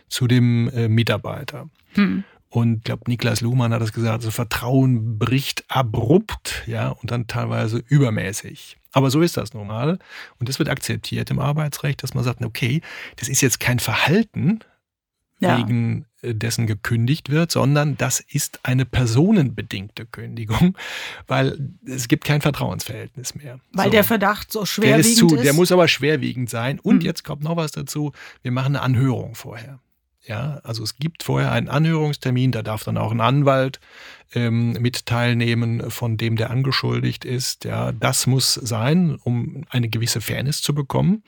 zu 0.09 0.29
dem 0.29 0.69
äh, 0.69 0.87
Mitarbeiter. 0.87 1.69
Hm. 1.95 2.23
Und 2.52 2.78
ich 2.78 2.85
glaube, 2.85 3.04
Niklas 3.06 3.40
Luhmann 3.40 3.73
hat 3.73 3.80
das 3.80 3.94
gesagt, 3.94 4.12
also 4.12 4.30
Vertrauen 4.30 5.18
bricht 5.18 5.64
abrupt, 5.68 6.64
ja, 6.66 6.90
und 6.90 7.11
dann 7.11 7.26
teilweise 7.26 7.82
übermäßig. 7.88 8.76
Aber 8.92 9.11
so 9.11 9.23
ist 9.23 9.38
das 9.38 9.54
normal. 9.54 9.99
Und 10.38 10.50
das 10.50 10.59
wird 10.59 10.68
akzeptiert 10.68 11.30
im 11.30 11.38
Arbeitsrecht, 11.38 12.02
dass 12.02 12.12
man 12.12 12.25
sagt, 12.25 12.44
okay, 12.44 12.82
das 13.16 13.30
ist 13.30 13.40
jetzt 13.40 13.59
kein 13.59 13.78
Verhalten, 13.78 14.61
ja. 15.40 15.56
wegen 15.56 16.04
äh, 16.21 16.35
dessen 16.35 16.66
gekündigt 16.66 17.30
wird, 17.30 17.50
sondern 17.50 17.97
das 17.97 18.21
ist 18.21 18.61
eine 18.64 18.85
personenbedingte 18.85 20.04
Kündigung, 20.04 20.76
weil 21.26 21.71
es 21.87 22.06
gibt 22.06 22.25
kein 22.25 22.42
Vertrauensverhältnis 22.42 23.35
mehr. 23.35 23.61
Weil 23.73 23.87
so. 23.87 23.92
der 23.92 24.04
Verdacht 24.04 24.52
so 24.52 24.66
schwerwiegend 24.66 25.04
der 25.04 25.11
ist, 25.11 25.16
zu, 25.16 25.35
ist. 25.37 25.44
Der 25.44 25.54
muss 25.54 25.73
aber 25.73 25.88
schwerwiegend 25.88 26.50
sein. 26.50 26.78
Und 26.80 26.97
hm. 26.97 27.06
jetzt 27.06 27.25
kommt 27.25 27.42
noch 27.42 27.56
was 27.56 27.73
dazu, 27.73 28.12
wir 28.42 28.52
machen 28.52 28.76
eine 28.76 28.82
Anhörung 28.82 29.37
vorher. 29.37 29.80
Ja, 30.25 30.61
also 30.62 30.85
es 30.85 30.97
gibt 30.99 31.25
vorher 31.25 31.50
einen 31.50 31.69
Anhörungstermin, 31.69 32.52
da 32.52 32.62
darf 32.62 32.85
dann 32.85 32.97
auch 32.97 33.11
ein 33.11 33.21
Anwalt 33.21 33.81
ähm, 34.35 34.73
mit 34.75 35.07
teilnehmen, 35.07 35.91
von 35.91 36.17
dem 36.17 36.37
der 36.37 36.50
angeschuldigt 36.50 37.25
ist. 37.25 37.64
Ja, 37.64 37.91
das 37.91 38.26
muss 38.29 38.55
sein, 38.55 39.19
um 39.25 39.64
eine 39.69 39.88
gewisse 39.88 40.21
Fairness 40.21 40.62
zu 40.62 40.75
bekommen. 40.75 41.25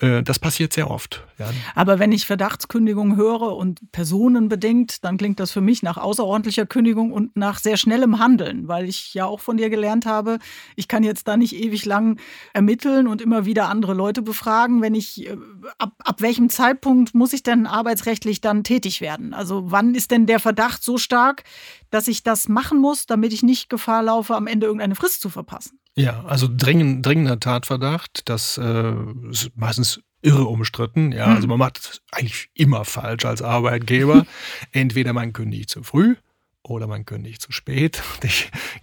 Äh, 0.00 0.22
das 0.22 0.38
passiert 0.38 0.72
sehr 0.72 0.90
oft. 0.90 1.24
Ja. 1.38 1.50
Aber 1.74 1.98
wenn 1.98 2.12
ich 2.12 2.26
Verdachtskündigung 2.26 3.16
höre 3.16 3.56
und 3.56 3.92
personenbedingt, 3.92 5.04
dann 5.04 5.16
klingt 5.16 5.40
das 5.40 5.50
für 5.50 5.60
mich 5.60 5.82
nach 5.82 5.96
außerordentlicher 5.96 6.66
Kündigung 6.66 7.12
und 7.12 7.36
nach 7.36 7.58
sehr 7.58 7.76
schnellem 7.76 8.18
Handeln, 8.18 8.68
weil 8.68 8.88
ich 8.88 9.14
ja 9.14 9.26
auch 9.26 9.40
von 9.40 9.56
dir 9.56 9.70
gelernt 9.70 10.06
habe, 10.06 10.38
ich 10.76 10.88
kann 10.88 11.02
jetzt 11.02 11.28
da 11.28 11.36
nicht 11.36 11.54
ewig 11.54 11.84
lang 11.84 12.18
ermitteln 12.52 13.06
und 13.06 13.20
immer 13.20 13.44
wieder 13.44 13.68
andere 13.68 13.94
Leute 13.94 14.22
befragen. 14.22 14.82
Wenn 14.82 14.94
ich, 14.94 15.28
äh, 15.28 15.36
ab, 15.78 15.92
ab 15.98 16.20
welchem 16.20 16.48
Zeitpunkt 16.48 17.14
muss 17.14 17.32
ich 17.32 17.42
denn 17.42 17.66
arbeitsrechtlich 17.66 18.40
dann 18.40 18.64
tätig 18.64 19.00
werden? 19.00 19.34
Also 19.34 19.70
wann 19.70 19.94
ist 19.94 20.10
denn 20.10 20.26
der 20.26 20.40
Verdacht 20.40 20.82
so 20.82 20.98
stark, 20.98 21.44
dass 21.90 22.08
ich 22.08 22.22
das 22.22 22.48
machen 22.48 22.78
muss, 22.78 23.06
damit 23.06 23.32
ich 23.32 23.42
nicht 23.42 23.68
Gefahr 23.68 24.02
laufe, 24.02 24.34
am 24.34 24.46
Ende 24.46 24.66
irgendeine 24.66 24.94
Frist 24.94 25.20
zu 25.20 25.28
verpassen? 25.28 25.79
Ja, 25.96 26.24
also 26.24 26.48
dringend, 26.50 27.04
dringender 27.04 27.40
Tatverdacht, 27.40 28.22
das 28.28 28.58
äh, 28.58 28.92
ist 29.30 29.50
meistens 29.56 30.00
irre 30.22 30.44
umstritten. 30.44 31.12
Ja, 31.12 31.28
mhm. 31.28 31.34
also 31.36 31.48
man 31.48 31.58
macht 31.58 31.78
es 31.78 32.02
eigentlich 32.12 32.50
immer 32.54 32.84
falsch 32.84 33.24
als 33.24 33.42
Arbeitgeber. 33.42 34.26
Entweder 34.72 35.12
man 35.12 35.32
kündigt 35.32 35.70
zu 35.70 35.82
früh 35.82 36.16
oder 36.62 36.86
man 36.86 37.06
kündigt 37.06 37.40
zu 37.40 37.52
spät. 37.52 38.02
Die 38.22 38.28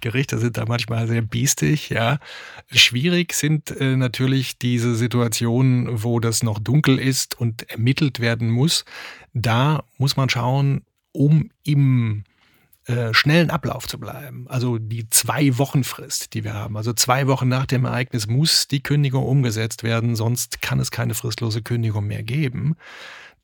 Gerichte 0.01 0.39
sind 0.39 0.57
da 0.57 0.65
manchmal 0.65 1.07
sehr 1.07 1.21
biestig, 1.21 1.89
ja. 1.89 2.19
Schwierig 2.71 3.33
sind 3.33 3.71
äh, 3.71 3.95
natürlich 3.95 4.57
diese 4.57 4.95
Situationen, 4.95 6.03
wo 6.03 6.19
das 6.19 6.43
noch 6.43 6.59
dunkel 6.59 6.97
ist 6.97 7.39
und 7.39 7.69
ermittelt 7.69 8.19
werden 8.19 8.49
muss. 8.49 8.83
Da 9.33 9.83
muss 9.97 10.17
man 10.17 10.29
schauen, 10.29 10.85
um 11.11 11.49
im 11.63 12.23
äh, 12.87 13.13
schnellen 13.13 13.49
Ablauf 13.49 13.85
zu 13.85 13.99
bleiben. 13.99 14.45
Also 14.47 14.77
die 14.77 15.09
zwei 15.09 15.57
Wochen 15.57 15.83
Frist, 15.83 16.33
die 16.33 16.45
wir 16.45 16.53
haben. 16.53 16.77
Also 16.77 16.93
zwei 16.93 17.27
Wochen 17.27 17.49
nach 17.49 17.65
dem 17.65 17.83
Ereignis 17.83 18.27
muss 18.27 18.67
die 18.67 18.81
Kündigung 18.81 19.25
umgesetzt 19.25 19.83
werden, 19.83 20.15
sonst 20.15 20.61
kann 20.61 20.79
es 20.79 20.89
keine 20.89 21.13
fristlose 21.13 21.61
Kündigung 21.61 22.07
mehr 22.07 22.23
geben. 22.23 22.77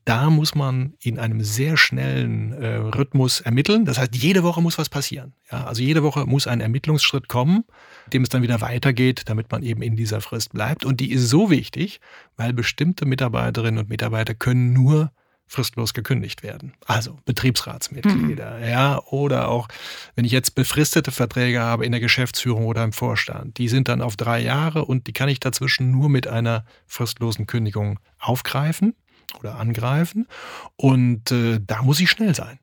Da 0.06 0.30
muss 0.30 0.56
man 0.56 0.94
in 1.02 1.20
einem 1.20 1.42
sehr 1.44 1.76
schnellen 1.76 2.54
äh, 2.54 2.76
Rhythmus 2.76 3.42
ermitteln. 3.42 3.84
Das 3.84 3.98
heißt, 3.98 4.16
jede 4.16 4.44
Woche 4.44 4.62
muss 4.62 4.78
was 4.78 4.88
passieren. 4.90 5.34
Ja, 5.52 5.66
also 5.66 5.82
jede 5.82 6.04
Woche 6.04 6.26
muss 6.26 6.48
ein 6.48 6.62
Ermittlungsschritt 6.62 7.28
kommen, 7.28 7.66
dem 8.12 8.24
es 8.24 8.30
dann 8.30 8.44
wieder 8.44 8.62
weitergeht, 8.62 9.24
damit 9.26 9.52
man 9.52 9.64
eben 9.64 9.82
in 9.82 9.96
dieser 9.96 10.22
Frist 10.22 10.54
bleibt. 10.54 10.84
Und 10.84 11.00
die 11.00 11.12
ist 11.12 11.30
so 11.30 11.50
wichtig, 11.50 12.00
weil 12.36 12.54
bestimmte 12.54 13.06
Mitarbeiterinnen 13.06 13.80
und 13.80 13.90
Mitarbeiter 13.90 14.36
können 14.36 14.74
nur 14.74 15.12
fristlos 15.54 15.94
gekündigt 15.94 16.44
werden. 16.44 16.74
Also 16.86 17.20
Betriebsratsmitglieder, 17.26 18.58
mhm. 18.58 18.68
ja, 18.68 19.02
oder 19.06 19.48
auch, 19.48 19.68
wenn 20.16 20.26
ich 20.26 20.32
jetzt 20.32 20.56
befristete 20.56 21.12
Verträge 21.12 21.62
habe 21.62 21.86
in 21.86 21.92
der 21.92 22.02
Geschäftsführung 22.02 22.66
oder 22.66 22.84
im 22.84 22.92
Vorstand, 22.92 23.58
die 23.58 23.70
sind 23.70 23.88
dann 23.88 24.02
auf 24.02 24.18
drei 24.18 24.40
Jahre 24.40 24.86
und 24.86 25.08
die 25.08 25.14
kann 25.14 25.30
ich 25.30 25.40
dazwischen 25.40 25.92
nur 25.92 26.10
mit 26.10 26.28
einer 26.28 26.66
fristlosen 26.88 27.46
Kündigung 27.46 28.00
aufgreifen 28.20 28.96
oder 29.40 29.60
angreifen. 29.60 30.28
Und 30.76 31.32
äh, 31.32 31.60
da 31.66 31.84
muss 31.84 32.00
ich 32.00 32.10
schnell 32.10 32.34
sein. 32.34 32.60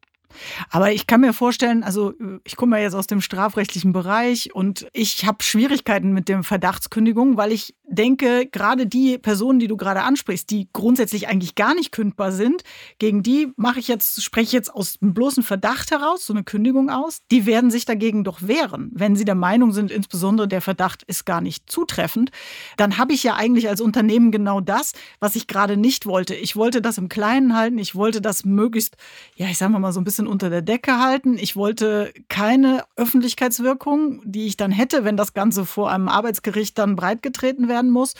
Aber 0.70 0.92
ich 0.92 1.06
kann 1.06 1.20
mir 1.20 1.32
vorstellen, 1.32 1.82
also 1.82 2.14
ich 2.44 2.56
komme 2.56 2.78
ja 2.78 2.84
jetzt 2.84 2.94
aus 2.94 3.06
dem 3.06 3.20
strafrechtlichen 3.20 3.92
Bereich 3.92 4.54
und 4.54 4.86
ich 4.92 5.26
habe 5.26 5.42
Schwierigkeiten 5.42 6.12
mit 6.12 6.28
dem 6.28 6.44
Verdachtskündigung, 6.44 7.36
weil 7.36 7.52
ich 7.52 7.74
denke, 7.86 8.46
gerade 8.46 8.86
die 8.86 9.18
Personen, 9.18 9.58
die 9.58 9.66
du 9.66 9.76
gerade 9.76 10.02
ansprichst, 10.02 10.50
die 10.50 10.68
grundsätzlich 10.72 11.28
eigentlich 11.28 11.54
gar 11.54 11.74
nicht 11.74 11.92
kündbar 11.92 12.32
sind, 12.32 12.62
gegen 12.98 13.22
die 13.22 13.52
mache 13.56 13.80
ich 13.80 13.88
jetzt, 13.88 14.22
spreche 14.22 14.46
ich 14.46 14.52
jetzt 14.52 14.74
aus 14.74 14.98
dem 14.98 15.12
bloßen 15.14 15.42
Verdacht 15.42 15.90
heraus, 15.90 16.26
so 16.26 16.32
eine 16.32 16.44
Kündigung 16.44 16.90
aus, 16.90 17.20
die 17.30 17.46
werden 17.46 17.70
sich 17.70 17.84
dagegen 17.84 18.24
doch 18.24 18.42
wehren. 18.42 18.90
Wenn 18.94 19.16
sie 19.16 19.24
der 19.24 19.34
Meinung 19.34 19.72
sind, 19.72 19.90
insbesondere 19.90 20.48
der 20.48 20.60
Verdacht 20.60 21.02
ist 21.02 21.26
gar 21.26 21.40
nicht 21.40 21.70
zutreffend, 21.70 22.30
dann 22.76 22.98
habe 22.98 23.12
ich 23.12 23.22
ja 23.22 23.34
eigentlich 23.34 23.68
als 23.68 23.80
Unternehmen 23.80 24.30
genau 24.30 24.60
das, 24.60 24.92
was 25.18 25.36
ich 25.36 25.46
gerade 25.46 25.76
nicht 25.76 26.06
wollte. 26.06 26.34
Ich 26.34 26.56
wollte 26.56 26.80
das 26.80 26.98
im 26.98 27.08
Kleinen 27.08 27.56
halten, 27.56 27.78
ich 27.78 27.94
wollte 27.94 28.20
das 28.20 28.44
möglichst, 28.44 28.96
ja, 29.34 29.46
ich 29.46 29.58
sage 29.58 29.78
mal 29.78 29.92
so 29.92 30.00
ein 30.00 30.04
bisschen 30.04 30.19
unter 30.26 30.50
der 30.50 30.62
Decke 30.62 30.98
halten. 30.98 31.36
Ich 31.38 31.56
wollte 31.56 32.12
keine 32.28 32.84
Öffentlichkeitswirkung, 32.96 34.22
die 34.24 34.46
ich 34.46 34.56
dann 34.56 34.70
hätte, 34.70 35.04
wenn 35.04 35.16
das 35.16 35.34
Ganze 35.34 35.64
vor 35.64 35.90
einem 35.90 36.08
Arbeitsgericht 36.08 36.78
dann 36.78 36.96
breitgetreten 36.96 37.68
werden 37.68 37.90
muss. 37.90 38.14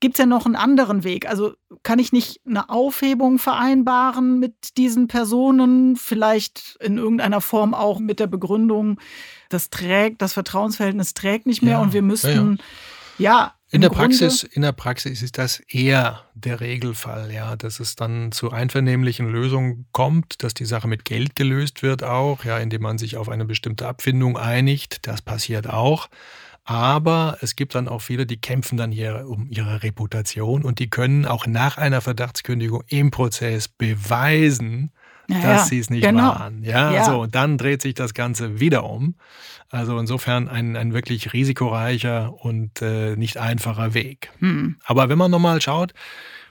Gibt 0.00 0.16
es 0.16 0.18
ja 0.18 0.26
noch 0.26 0.44
einen 0.44 0.56
anderen 0.56 1.04
Weg? 1.04 1.28
Also 1.28 1.54
kann 1.82 1.98
ich 1.98 2.12
nicht 2.12 2.40
eine 2.46 2.68
Aufhebung 2.68 3.38
vereinbaren 3.38 4.38
mit 4.38 4.76
diesen 4.76 5.08
Personen, 5.08 5.96
vielleicht 5.96 6.76
in 6.80 6.98
irgendeiner 6.98 7.40
Form 7.40 7.74
auch 7.74 8.00
mit 8.00 8.20
der 8.20 8.26
Begründung, 8.26 9.00
das 9.48 9.70
trägt, 9.70 10.20
das 10.20 10.32
Vertrauensverhältnis 10.32 11.14
trägt 11.14 11.46
nicht 11.46 11.62
mehr 11.62 11.74
ja, 11.74 11.82
und 11.82 11.92
wir 11.92 12.02
müssten 12.02 12.58
ja, 13.18 13.36
ja 13.38 13.54
in 13.74 13.80
der, 13.80 13.90
Praxis, 13.90 14.42
in 14.42 14.62
der 14.62 14.72
Praxis 14.72 15.22
ist 15.22 15.38
das 15.38 15.60
eher 15.60 16.24
der 16.34 16.60
Regelfall, 16.60 17.32
ja, 17.32 17.56
dass 17.56 17.80
es 17.80 17.96
dann 17.96 18.32
zu 18.32 18.50
einvernehmlichen 18.50 19.28
Lösungen 19.28 19.86
kommt, 19.92 20.42
dass 20.42 20.54
die 20.54 20.64
Sache 20.64 20.88
mit 20.88 21.04
Geld 21.04 21.36
gelöst 21.36 21.82
wird 21.82 22.02
auch, 22.02 22.44
ja, 22.44 22.58
indem 22.58 22.82
man 22.82 22.98
sich 22.98 23.16
auf 23.16 23.28
eine 23.28 23.44
bestimmte 23.44 23.86
Abfindung 23.88 24.38
einigt. 24.38 25.06
Das 25.06 25.22
passiert 25.22 25.68
auch. 25.68 26.08
Aber 26.64 27.36
es 27.42 27.56
gibt 27.56 27.74
dann 27.74 27.88
auch 27.88 28.00
viele, 28.00 28.24
die 28.24 28.40
kämpfen 28.40 28.78
dann 28.78 28.90
hier 28.90 29.26
um 29.28 29.48
ihre 29.50 29.82
Reputation 29.82 30.64
und 30.64 30.78
die 30.78 30.88
können 30.88 31.26
auch 31.26 31.46
nach 31.46 31.76
einer 31.76 32.00
Verdachtskündigung 32.00 32.82
im 32.88 33.10
Prozess 33.10 33.68
beweisen, 33.68 34.90
ja, 35.28 35.40
dass 35.40 35.68
sie 35.68 35.78
es 35.78 35.90
nicht 35.90 36.04
genau. 36.04 36.22
waren. 36.22 36.62
Ja, 36.62 36.92
ja, 36.92 37.04
so, 37.04 37.22
und 37.22 37.34
dann 37.34 37.58
dreht 37.58 37.82
sich 37.82 37.94
das 37.94 38.14
Ganze 38.14 38.60
wieder 38.60 38.84
um. 38.84 39.14
Also 39.70 39.98
insofern 39.98 40.48
ein, 40.48 40.76
ein 40.76 40.92
wirklich 40.92 41.32
risikoreicher 41.32 42.32
und 42.44 42.80
äh, 42.82 43.16
nicht 43.16 43.38
einfacher 43.38 43.94
Weg. 43.94 44.30
Hm. 44.38 44.76
Aber 44.84 45.08
wenn 45.08 45.18
man 45.18 45.30
nochmal 45.30 45.60
schaut, 45.60 45.94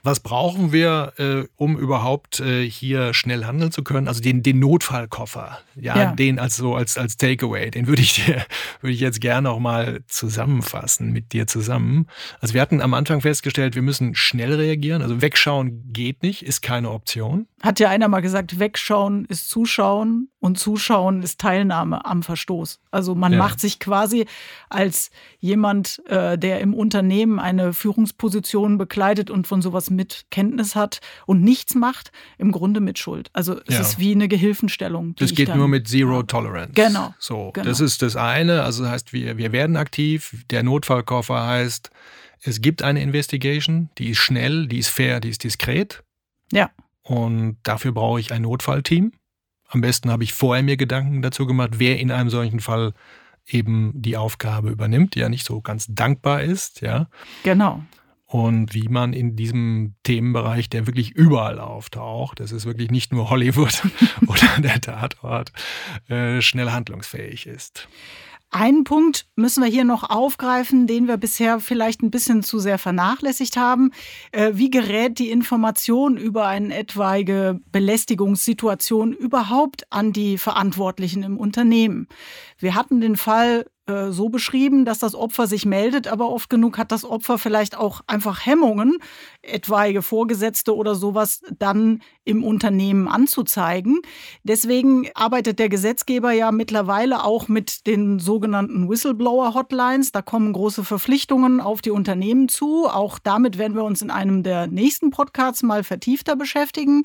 was 0.04 0.20
brauchen 0.20 0.70
wir, 0.70 1.14
äh, 1.16 1.48
um 1.56 1.78
überhaupt 1.78 2.38
äh, 2.38 2.68
hier 2.68 3.14
schnell 3.14 3.46
handeln 3.46 3.72
zu 3.72 3.82
können? 3.82 4.06
Also 4.06 4.20
den, 4.20 4.42
den 4.42 4.58
Notfallkoffer, 4.58 5.58
ja, 5.74 5.96
ja, 5.96 6.12
den 6.12 6.38
als 6.38 6.56
so 6.56 6.74
als, 6.74 6.98
als 6.98 7.16
Takeaway, 7.16 7.70
den 7.70 7.86
würde 7.86 8.02
ich 8.02 8.22
dir, 8.22 8.44
würde 8.82 8.92
ich 8.92 9.00
jetzt 9.00 9.22
gerne 9.22 9.50
auch 9.50 9.58
mal 9.58 10.02
zusammenfassen 10.06 11.10
mit 11.10 11.32
dir 11.32 11.46
zusammen. 11.46 12.06
Also 12.40 12.52
wir 12.52 12.60
hatten 12.60 12.82
am 12.82 12.92
Anfang 12.92 13.22
festgestellt, 13.22 13.74
wir 13.74 13.82
müssen 13.82 14.14
schnell 14.14 14.52
reagieren. 14.54 15.00
Also 15.00 15.22
wegschauen 15.22 15.90
geht 15.90 16.22
nicht, 16.22 16.42
ist 16.42 16.60
keine 16.60 16.90
Option. 16.90 17.46
Hat 17.62 17.80
ja 17.80 17.88
einer 17.88 18.08
mal 18.08 18.20
gesagt, 18.20 18.58
wegschauen 18.58 19.24
ist 19.24 19.48
Zuschauen 19.48 20.28
und 20.38 20.58
Zuschauen 20.58 21.22
ist 21.22 21.40
Teilnahme 21.40 22.04
am 22.04 22.22
Verstoß. 22.22 22.80
Also 22.90 23.14
man 23.14 23.32
ja. 23.32 23.38
macht 23.38 23.58
sich 23.58 23.80
quasi 23.80 24.26
als 24.68 25.10
jemand, 25.40 26.02
äh, 26.06 26.36
der 26.36 26.60
im 26.60 26.74
Unternehmen 26.74 27.38
eine 27.38 27.72
Führungsposition 27.72 28.76
bekleidet 28.76 29.30
und 29.30 29.46
von 29.46 29.62
sowas 29.62 29.88
mit 29.94 30.26
Kenntnis 30.30 30.74
hat 30.74 31.00
und 31.26 31.42
nichts 31.42 31.74
macht, 31.74 32.12
im 32.38 32.52
Grunde 32.52 32.80
mit 32.80 32.98
Schuld. 32.98 33.30
Also 33.32 33.60
es 33.66 33.74
ja. 33.74 33.80
ist 33.80 33.98
wie 33.98 34.12
eine 34.12 34.28
Gehilfenstellung. 34.28 35.14
Das 35.16 35.34
geht 35.34 35.54
nur 35.54 35.68
mit 35.68 35.88
Zero 35.88 36.22
Tolerance. 36.22 36.72
Genau. 36.74 37.14
So, 37.18 37.50
genau. 37.52 37.66
das 37.66 37.80
ist 37.80 38.02
das 38.02 38.16
eine. 38.16 38.62
Also 38.62 38.82
das 38.82 38.92
heißt, 38.92 39.12
wir, 39.12 39.36
wir 39.36 39.52
werden 39.52 39.76
aktiv. 39.76 40.44
Der 40.50 40.62
Notfallkoffer 40.62 41.46
heißt, 41.46 41.90
es 42.42 42.60
gibt 42.60 42.82
eine 42.82 43.02
Investigation, 43.02 43.90
die 43.98 44.10
ist 44.10 44.18
schnell, 44.18 44.66
die 44.66 44.78
ist 44.78 44.88
fair, 44.88 45.20
die 45.20 45.30
ist 45.30 45.44
diskret. 45.44 46.02
Ja. 46.52 46.70
Und 47.02 47.58
dafür 47.62 47.92
brauche 47.92 48.20
ich 48.20 48.32
ein 48.32 48.42
Notfallteam. 48.42 49.12
Am 49.68 49.80
besten 49.80 50.10
habe 50.10 50.24
ich 50.24 50.32
vorher 50.32 50.62
mir 50.62 50.76
Gedanken 50.76 51.22
dazu 51.22 51.46
gemacht, 51.46 51.78
wer 51.78 51.98
in 51.98 52.10
einem 52.10 52.30
solchen 52.30 52.60
Fall 52.60 52.92
eben 53.46 53.92
die 53.94 54.16
Aufgabe 54.16 54.70
übernimmt, 54.70 55.14
die 55.14 55.20
ja 55.20 55.28
nicht 55.28 55.46
so 55.46 55.60
ganz 55.60 55.86
dankbar 55.88 56.42
ist, 56.42 56.80
ja. 56.80 57.08
Genau 57.42 57.82
und 58.34 58.74
wie 58.74 58.88
man 58.88 59.12
in 59.12 59.36
diesem 59.36 59.94
Themenbereich, 60.02 60.68
der 60.68 60.88
wirklich 60.88 61.12
überall 61.12 61.60
auftaucht, 61.60 62.40
das 62.40 62.50
ist 62.50 62.66
wirklich 62.66 62.90
nicht 62.90 63.12
nur 63.12 63.30
Hollywood 63.30 63.80
oder 64.26 64.60
der 64.60 64.80
Tatort, 64.80 65.52
äh, 66.08 66.40
schnell 66.42 66.72
handlungsfähig 66.72 67.46
ist. 67.46 67.86
Einen 68.50 68.82
Punkt 68.82 69.26
müssen 69.36 69.62
wir 69.62 69.70
hier 69.70 69.84
noch 69.84 70.10
aufgreifen, 70.10 70.88
den 70.88 71.06
wir 71.06 71.16
bisher 71.16 71.60
vielleicht 71.60 72.02
ein 72.02 72.10
bisschen 72.10 72.42
zu 72.42 72.58
sehr 72.58 72.78
vernachlässigt 72.78 73.56
haben. 73.56 73.92
Äh, 74.32 74.50
wie 74.54 74.70
gerät 74.70 75.20
die 75.20 75.30
Information 75.30 76.16
über 76.16 76.48
eine 76.48 76.76
etwaige 76.76 77.60
Belästigungssituation 77.70 79.12
überhaupt 79.12 79.92
an 79.92 80.12
die 80.12 80.38
Verantwortlichen 80.38 81.22
im 81.22 81.36
Unternehmen? 81.36 82.08
Wir 82.58 82.74
hatten 82.74 83.00
den 83.00 83.16
Fall 83.16 83.66
äh, 83.86 84.10
so 84.10 84.30
beschrieben, 84.30 84.84
dass 84.84 84.98
das 84.98 85.14
Opfer 85.14 85.46
sich 85.46 85.66
meldet, 85.66 86.08
aber 86.08 86.30
oft 86.30 86.48
genug 86.48 86.78
hat 86.78 86.90
das 86.90 87.04
Opfer 87.04 87.38
vielleicht 87.38 87.76
auch 87.76 88.00
einfach 88.06 88.46
Hemmungen, 88.46 88.98
etwaige 89.46 90.02
Vorgesetzte 90.02 90.74
oder 90.74 90.94
sowas 90.94 91.42
dann 91.58 92.00
im 92.24 92.42
Unternehmen 92.42 93.06
anzuzeigen. 93.06 94.00
Deswegen 94.42 95.08
arbeitet 95.14 95.58
der 95.58 95.68
Gesetzgeber 95.68 96.32
ja 96.32 96.52
mittlerweile 96.52 97.24
auch 97.24 97.48
mit 97.48 97.86
den 97.86 98.18
sogenannten 98.18 98.88
Whistleblower-Hotlines. 98.88 100.12
Da 100.12 100.22
kommen 100.22 100.52
große 100.52 100.84
Verpflichtungen 100.84 101.60
auf 101.60 101.82
die 101.82 101.90
Unternehmen 101.90 102.48
zu. 102.48 102.86
Auch 102.88 103.18
damit 103.18 103.58
werden 103.58 103.74
wir 103.74 103.84
uns 103.84 104.00
in 104.00 104.10
einem 104.10 104.42
der 104.42 104.66
nächsten 104.66 105.10
Podcasts 105.10 105.62
mal 105.62 105.84
vertiefter 105.84 106.36
beschäftigen. 106.36 107.02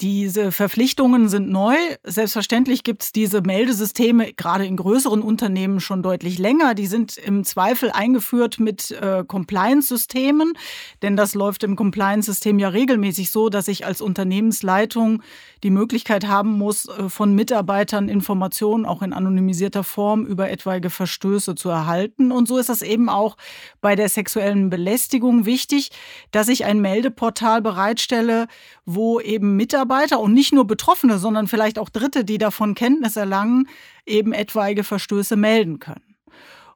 Diese 0.00 0.50
Verpflichtungen 0.50 1.28
sind 1.28 1.48
neu. 1.48 1.76
Selbstverständlich 2.02 2.82
gibt 2.82 3.04
es 3.04 3.12
diese 3.12 3.42
Meldesysteme 3.42 4.32
gerade 4.32 4.66
in 4.66 4.76
größeren 4.76 5.22
Unternehmen 5.22 5.80
schon 5.80 6.02
deutlich 6.02 6.38
länger. 6.38 6.74
Die 6.74 6.86
sind 6.86 7.16
im 7.16 7.44
Zweifel 7.44 7.90
eingeführt 7.90 8.58
mit 8.58 8.90
äh, 8.90 9.24
Compliance-Systemen, 9.26 10.54
denn 11.02 11.16
das 11.16 11.34
läuft 11.34 11.62
Compliance-System 11.76 12.58
ja 12.58 12.68
regelmäßig 12.68 13.30
so, 13.30 13.48
dass 13.48 13.68
ich 13.68 13.86
als 13.86 14.00
Unternehmensleitung 14.00 15.22
die 15.62 15.70
Möglichkeit 15.70 16.26
haben 16.26 16.50
muss, 16.52 16.86
äh, 16.88 17.08
von 17.08 17.34
Mitarbeitern 17.34 18.08
Informationen 18.08 18.86
auch 18.86 19.02
in 19.02 19.12
anonymisierter 19.12 19.84
Form 19.84 20.24
über 20.26 20.50
etwaige 20.50 20.90
Verstöße 20.90 21.54
zu 21.54 21.68
erhalten. 21.68 22.32
Und 22.32 22.48
so 22.48 22.58
ist 22.58 22.68
das 22.68 22.82
eben 22.82 23.08
auch 23.08 23.36
bei 23.80 23.96
der 23.96 24.08
sexuellen 24.08 24.70
Belästigung 24.70 25.46
wichtig, 25.46 25.90
dass 26.30 26.48
ich 26.48 26.64
ein 26.64 26.80
Meldeportal 26.80 27.62
bereitstelle, 27.62 28.46
wo 28.84 29.20
eben 29.20 29.56
Mitarbeiter 29.56 30.20
und 30.20 30.34
nicht 30.34 30.52
nur 30.52 30.66
Betroffene, 30.66 31.18
sondern 31.18 31.48
vielleicht 31.48 31.78
auch 31.78 31.88
Dritte, 31.88 32.24
die 32.24 32.38
davon 32.38 32.74
Kenntnis 32.74 33.16
erlangen, 33.16 33.68
eben 34.06 34.32
etwaige 34.32 34.84
Verstöße 34.84 35.36
melden 35.36 35.78
können. 35.78 36.07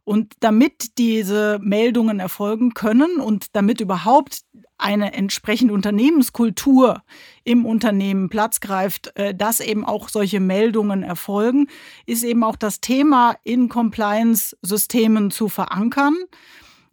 Und 0.05 0.35
damit 0.41 0.99
diese 0.99 1.59
Meldungen 1.63 2.19
erfolgen 2.19 2.75
können 2.75 3.21
und 3.21 3.55
damit 3.55 3.81
überhaupt 3.81 4.43
eine 4.77 5.13
entsprechende 5.13 5.75
Unternehmenskultur 5.75 7.03
im 7.45 7.65
Unternehmen 7.65 8.29
Platz 8.29 8.61
greift, 8.61 9.17
äh, 9.17 9.35
dass 9.35 9.61
eben 9.61 9.85
auch 9.85 10.09
solche 10.09 10.41
Meldungen 10.41 11.05
erfolgen, 11.05 11.69
ist 12.05 12.25
eben 12.25 12.43
auch 12.43 12.57
das 12.57 12.81
Thema 12.81 13.37
in 13.45 13.69
Compliance-Systemen 13.69 15.31
zu 15.31 15.49
verankern 15.49 16.17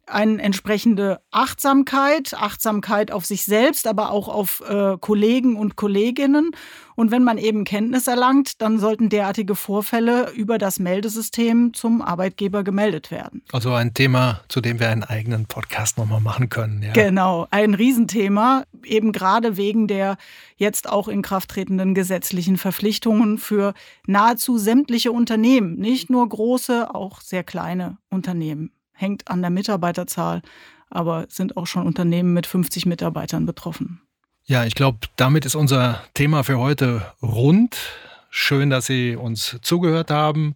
eine 0.09 0.41
entsprechende 0.41 1.21
Achtsamkeit, 1.31 2.33
Achtsamkeit 2.33 3.11
auf 3.11 3.25
sich 3.25 3.45
selbst, 3.45 3.87
aber 3.87 4.11
auch 4.11 4.27
auf 4.27 4.61
äh, 4.67 4.97
Kollegen 4.99 5.55
und 5.55 5.75
Kolleginnen. 5.75 6.51
Und 6.95 7.11
wenn 7.11 7.23
man 7.23 7.37
eben 7.37 7.63
Kenntnis 7.63 8.07
erlangt, 8.07 8.61
dann 8.61 8.77
sollten 8.77 9.07
derartige 9.07 9.55
Vorfälle 9.55 10.31
über 10.31 10.57
das 10.57 10.79
Meldesystem 10.79 11.73
zum 11.73 12.01
Arbeitgeber 12.01 12.63
gemeldet 12.63 13.09
werden. 13.09 13.41
Also 13.53 13.71
ein 13.73 13.93
Thema, 13.93 14.41
zu 14.49 14.59
dem 14.59 14.81
wir 14.81 14.89
einen 14.89 15.03
eigenen 15.03 15.45
Podcast 15.45 15.97
nochmal 15.97 16.19
machen 16.19 16.49
können. 16.49 16.81
Ja. 16.81 16.91
Genau, 16.91 17.47
ein 17.51 17.73
Riesenthema, 17.73 18.63
eben 18.83 19.13
gerade 19.13 19.55
wegen 19.55 19.87
der 19.87 20.17
jetzt 20.57 20.89
auch 20.89 21.07
in 21.07 21.21
Kraft 21.21 21.51
tretenden 21.51 21.95
gesetzlichen 21.95 22.57
Verpflichtungen 22.57 23.37
für 23.37 23.73
nahezu 24.05 24.57
sämtliche 24.57 25.13
Unternehmen, 25.13 25.75
nicht 25.75 26.09
nur 26.09 26.27
große, 26.27 26.93
auch 26.93 27.21
sehr 27.21 27.45
kleine 27.45 27.97
Unternehmen 28.09 28.71
hängt 28.99 29.27
an 29.29 29.41
der 29.41 29.49
Mitarbeiterzahl, 29.49 30.41
aber 30.89 31.25
sind 31.29 31.57
auch 31.57 31.67
schon 31.67 31.85
Unternehmen 31.85 32.33
mit 32.33 32.45
50 32.45 32.85
Mitarbeitern 32.85 33.45
betroffen. 33.45 34.01
Ja, 34.45 34.65
ich 34.65 34.75
glaube, 34.75 34.99
damit 35.15 35.45
ist 35.45 35.55
unser 35.55 36.01
Thema 36.13 36.43
für 36.43 36.57
heute 36.57 37.13
rund. 37.21 37.77
Schön, 38.29 38.69
dass 38.69 38.87
Sie 38.87 39.15
uns 39.15 39.57
zugehört 39.61 40.11
haben. 40.11 40.55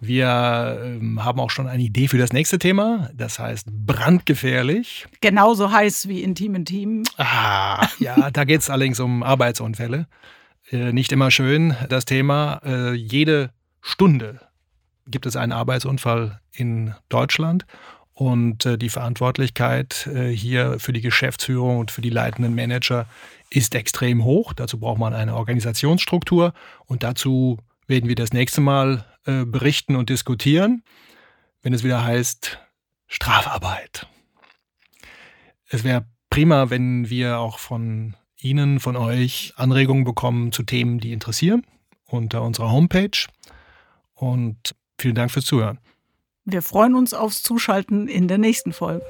Wir 0.00 0.78
ähm, 0.82 1.24
haben 1.24 1.40
auch 1.40 1.50
schon 1.50 1.66
eine 1.66 1.82
Idee 1.82 2.08
für 2.08 2.18
das 2.18 2.32
nächste 2.32 2.58
Thema. 2.58 3.10
Das 3.14 3.38
heißt 3.38 3.66
brandgefährlich. 3.70 5.06
Genauso 5.20 5.70
heiß 5.70 6.08
wie 6.08 6.22
Intim 6.22 6.54
Intim. 6.54 7.04
Ah, 7.16 7.86
ja, 7.98 8.30
da 8.30 8.44
geht 8.44 8.60
es 8.60 8.70
allerdings 8.70 9.00
um 9.00 9.22
Arbeitsunfälle. 9.22 10.06
Äh, 10.70 10.92
nicht 10.92 11.12
immer 11.12 11.30
schön, 11.30 11.74
das 11.88 12.04
Thema. 12.04 12.60
Äh, 12.64 12.92
jede 12.92 13.50
Stunde 13.80 14.40
gibt 15.06 15.26
es 15.26 15.36
einen 15.36 15.52
Arbeitsunfall 15.52 16.40
in 16.52 16.94
Deutschland. 17.08 17.66
Und 18.12 18.64
äh, 18.64 18.78
die 18.78 18.88
Verantwortlichkeit 18.88 20.06
äh, 20.06 20.30
hier 20.30 20.78
für 20.80 20.94
die 20.94 21.02
Geschäftsführung 21.02 21.78
und 21.78 21.90
für 21.90 22.00
die 22.00 22.10
leitenden 22.10 22.54
Manager 22.54 23.06
ist 23.50 23.74
extrem 23.74 24.24
hoch. 24.24 24.54
Dazu 24.54 24.80
braucht 24.80 24.98
man 24.98 25.12
eine 25.12 25.36
Organisationsstruktur 25.36 26.54
und 26.86 27.02
dazu 27.02 27.58
werden 27.86 28.08
wir 28.08 28.14
das 28.14 28.32
nächste 28.32 28.62
Mal 28.62 29.04
äh, 29.26 29.44
berichten 29.44 29.96
und 29.96 30.08
diskutieren, 30.08 30.82
wenn 31.60 31.74
es 31.74 31.84
wieder 31.84 32.04
heißt 32.04 32.58
Strafarbeit. 33.06 34.06
Es 35.68 35.84
wäre 35.84 36.06
prima, 36.30 36.70
wenn 36.70 37.10
wir 37.10 37.38
auch 37.38 37.58
von 37.58 38.14
Ihnen, 38.38 38.80
von 38.80 38.96
euch 38.96 39.52
Anregungen 39.56 40.04
bekommen 40.04 40.52
zu 40.52 40.62
Themen, 40.62 41.00
die 41.00 41.12
interessieren, 41.12 41.66
unter 42.06 42.42
unserer 42.42 42.70
Homepage. 42.70 43.26
Und 44.14 44.74
Vielen 44.98 45.14
Dank 45.14 45.30
fürs 45.30 45.44
Zuhören. 45.44 45.78
Wir 46.44 46.62
freuen 46.62 46.94
uns 46.94 47.12
aufs 47.12 47.42
Zuschalten 47.42 48.08
in 48.08 48.28
der 48.28 48.38
nächsten 48.38 48.72
Folge. 48.72 49.04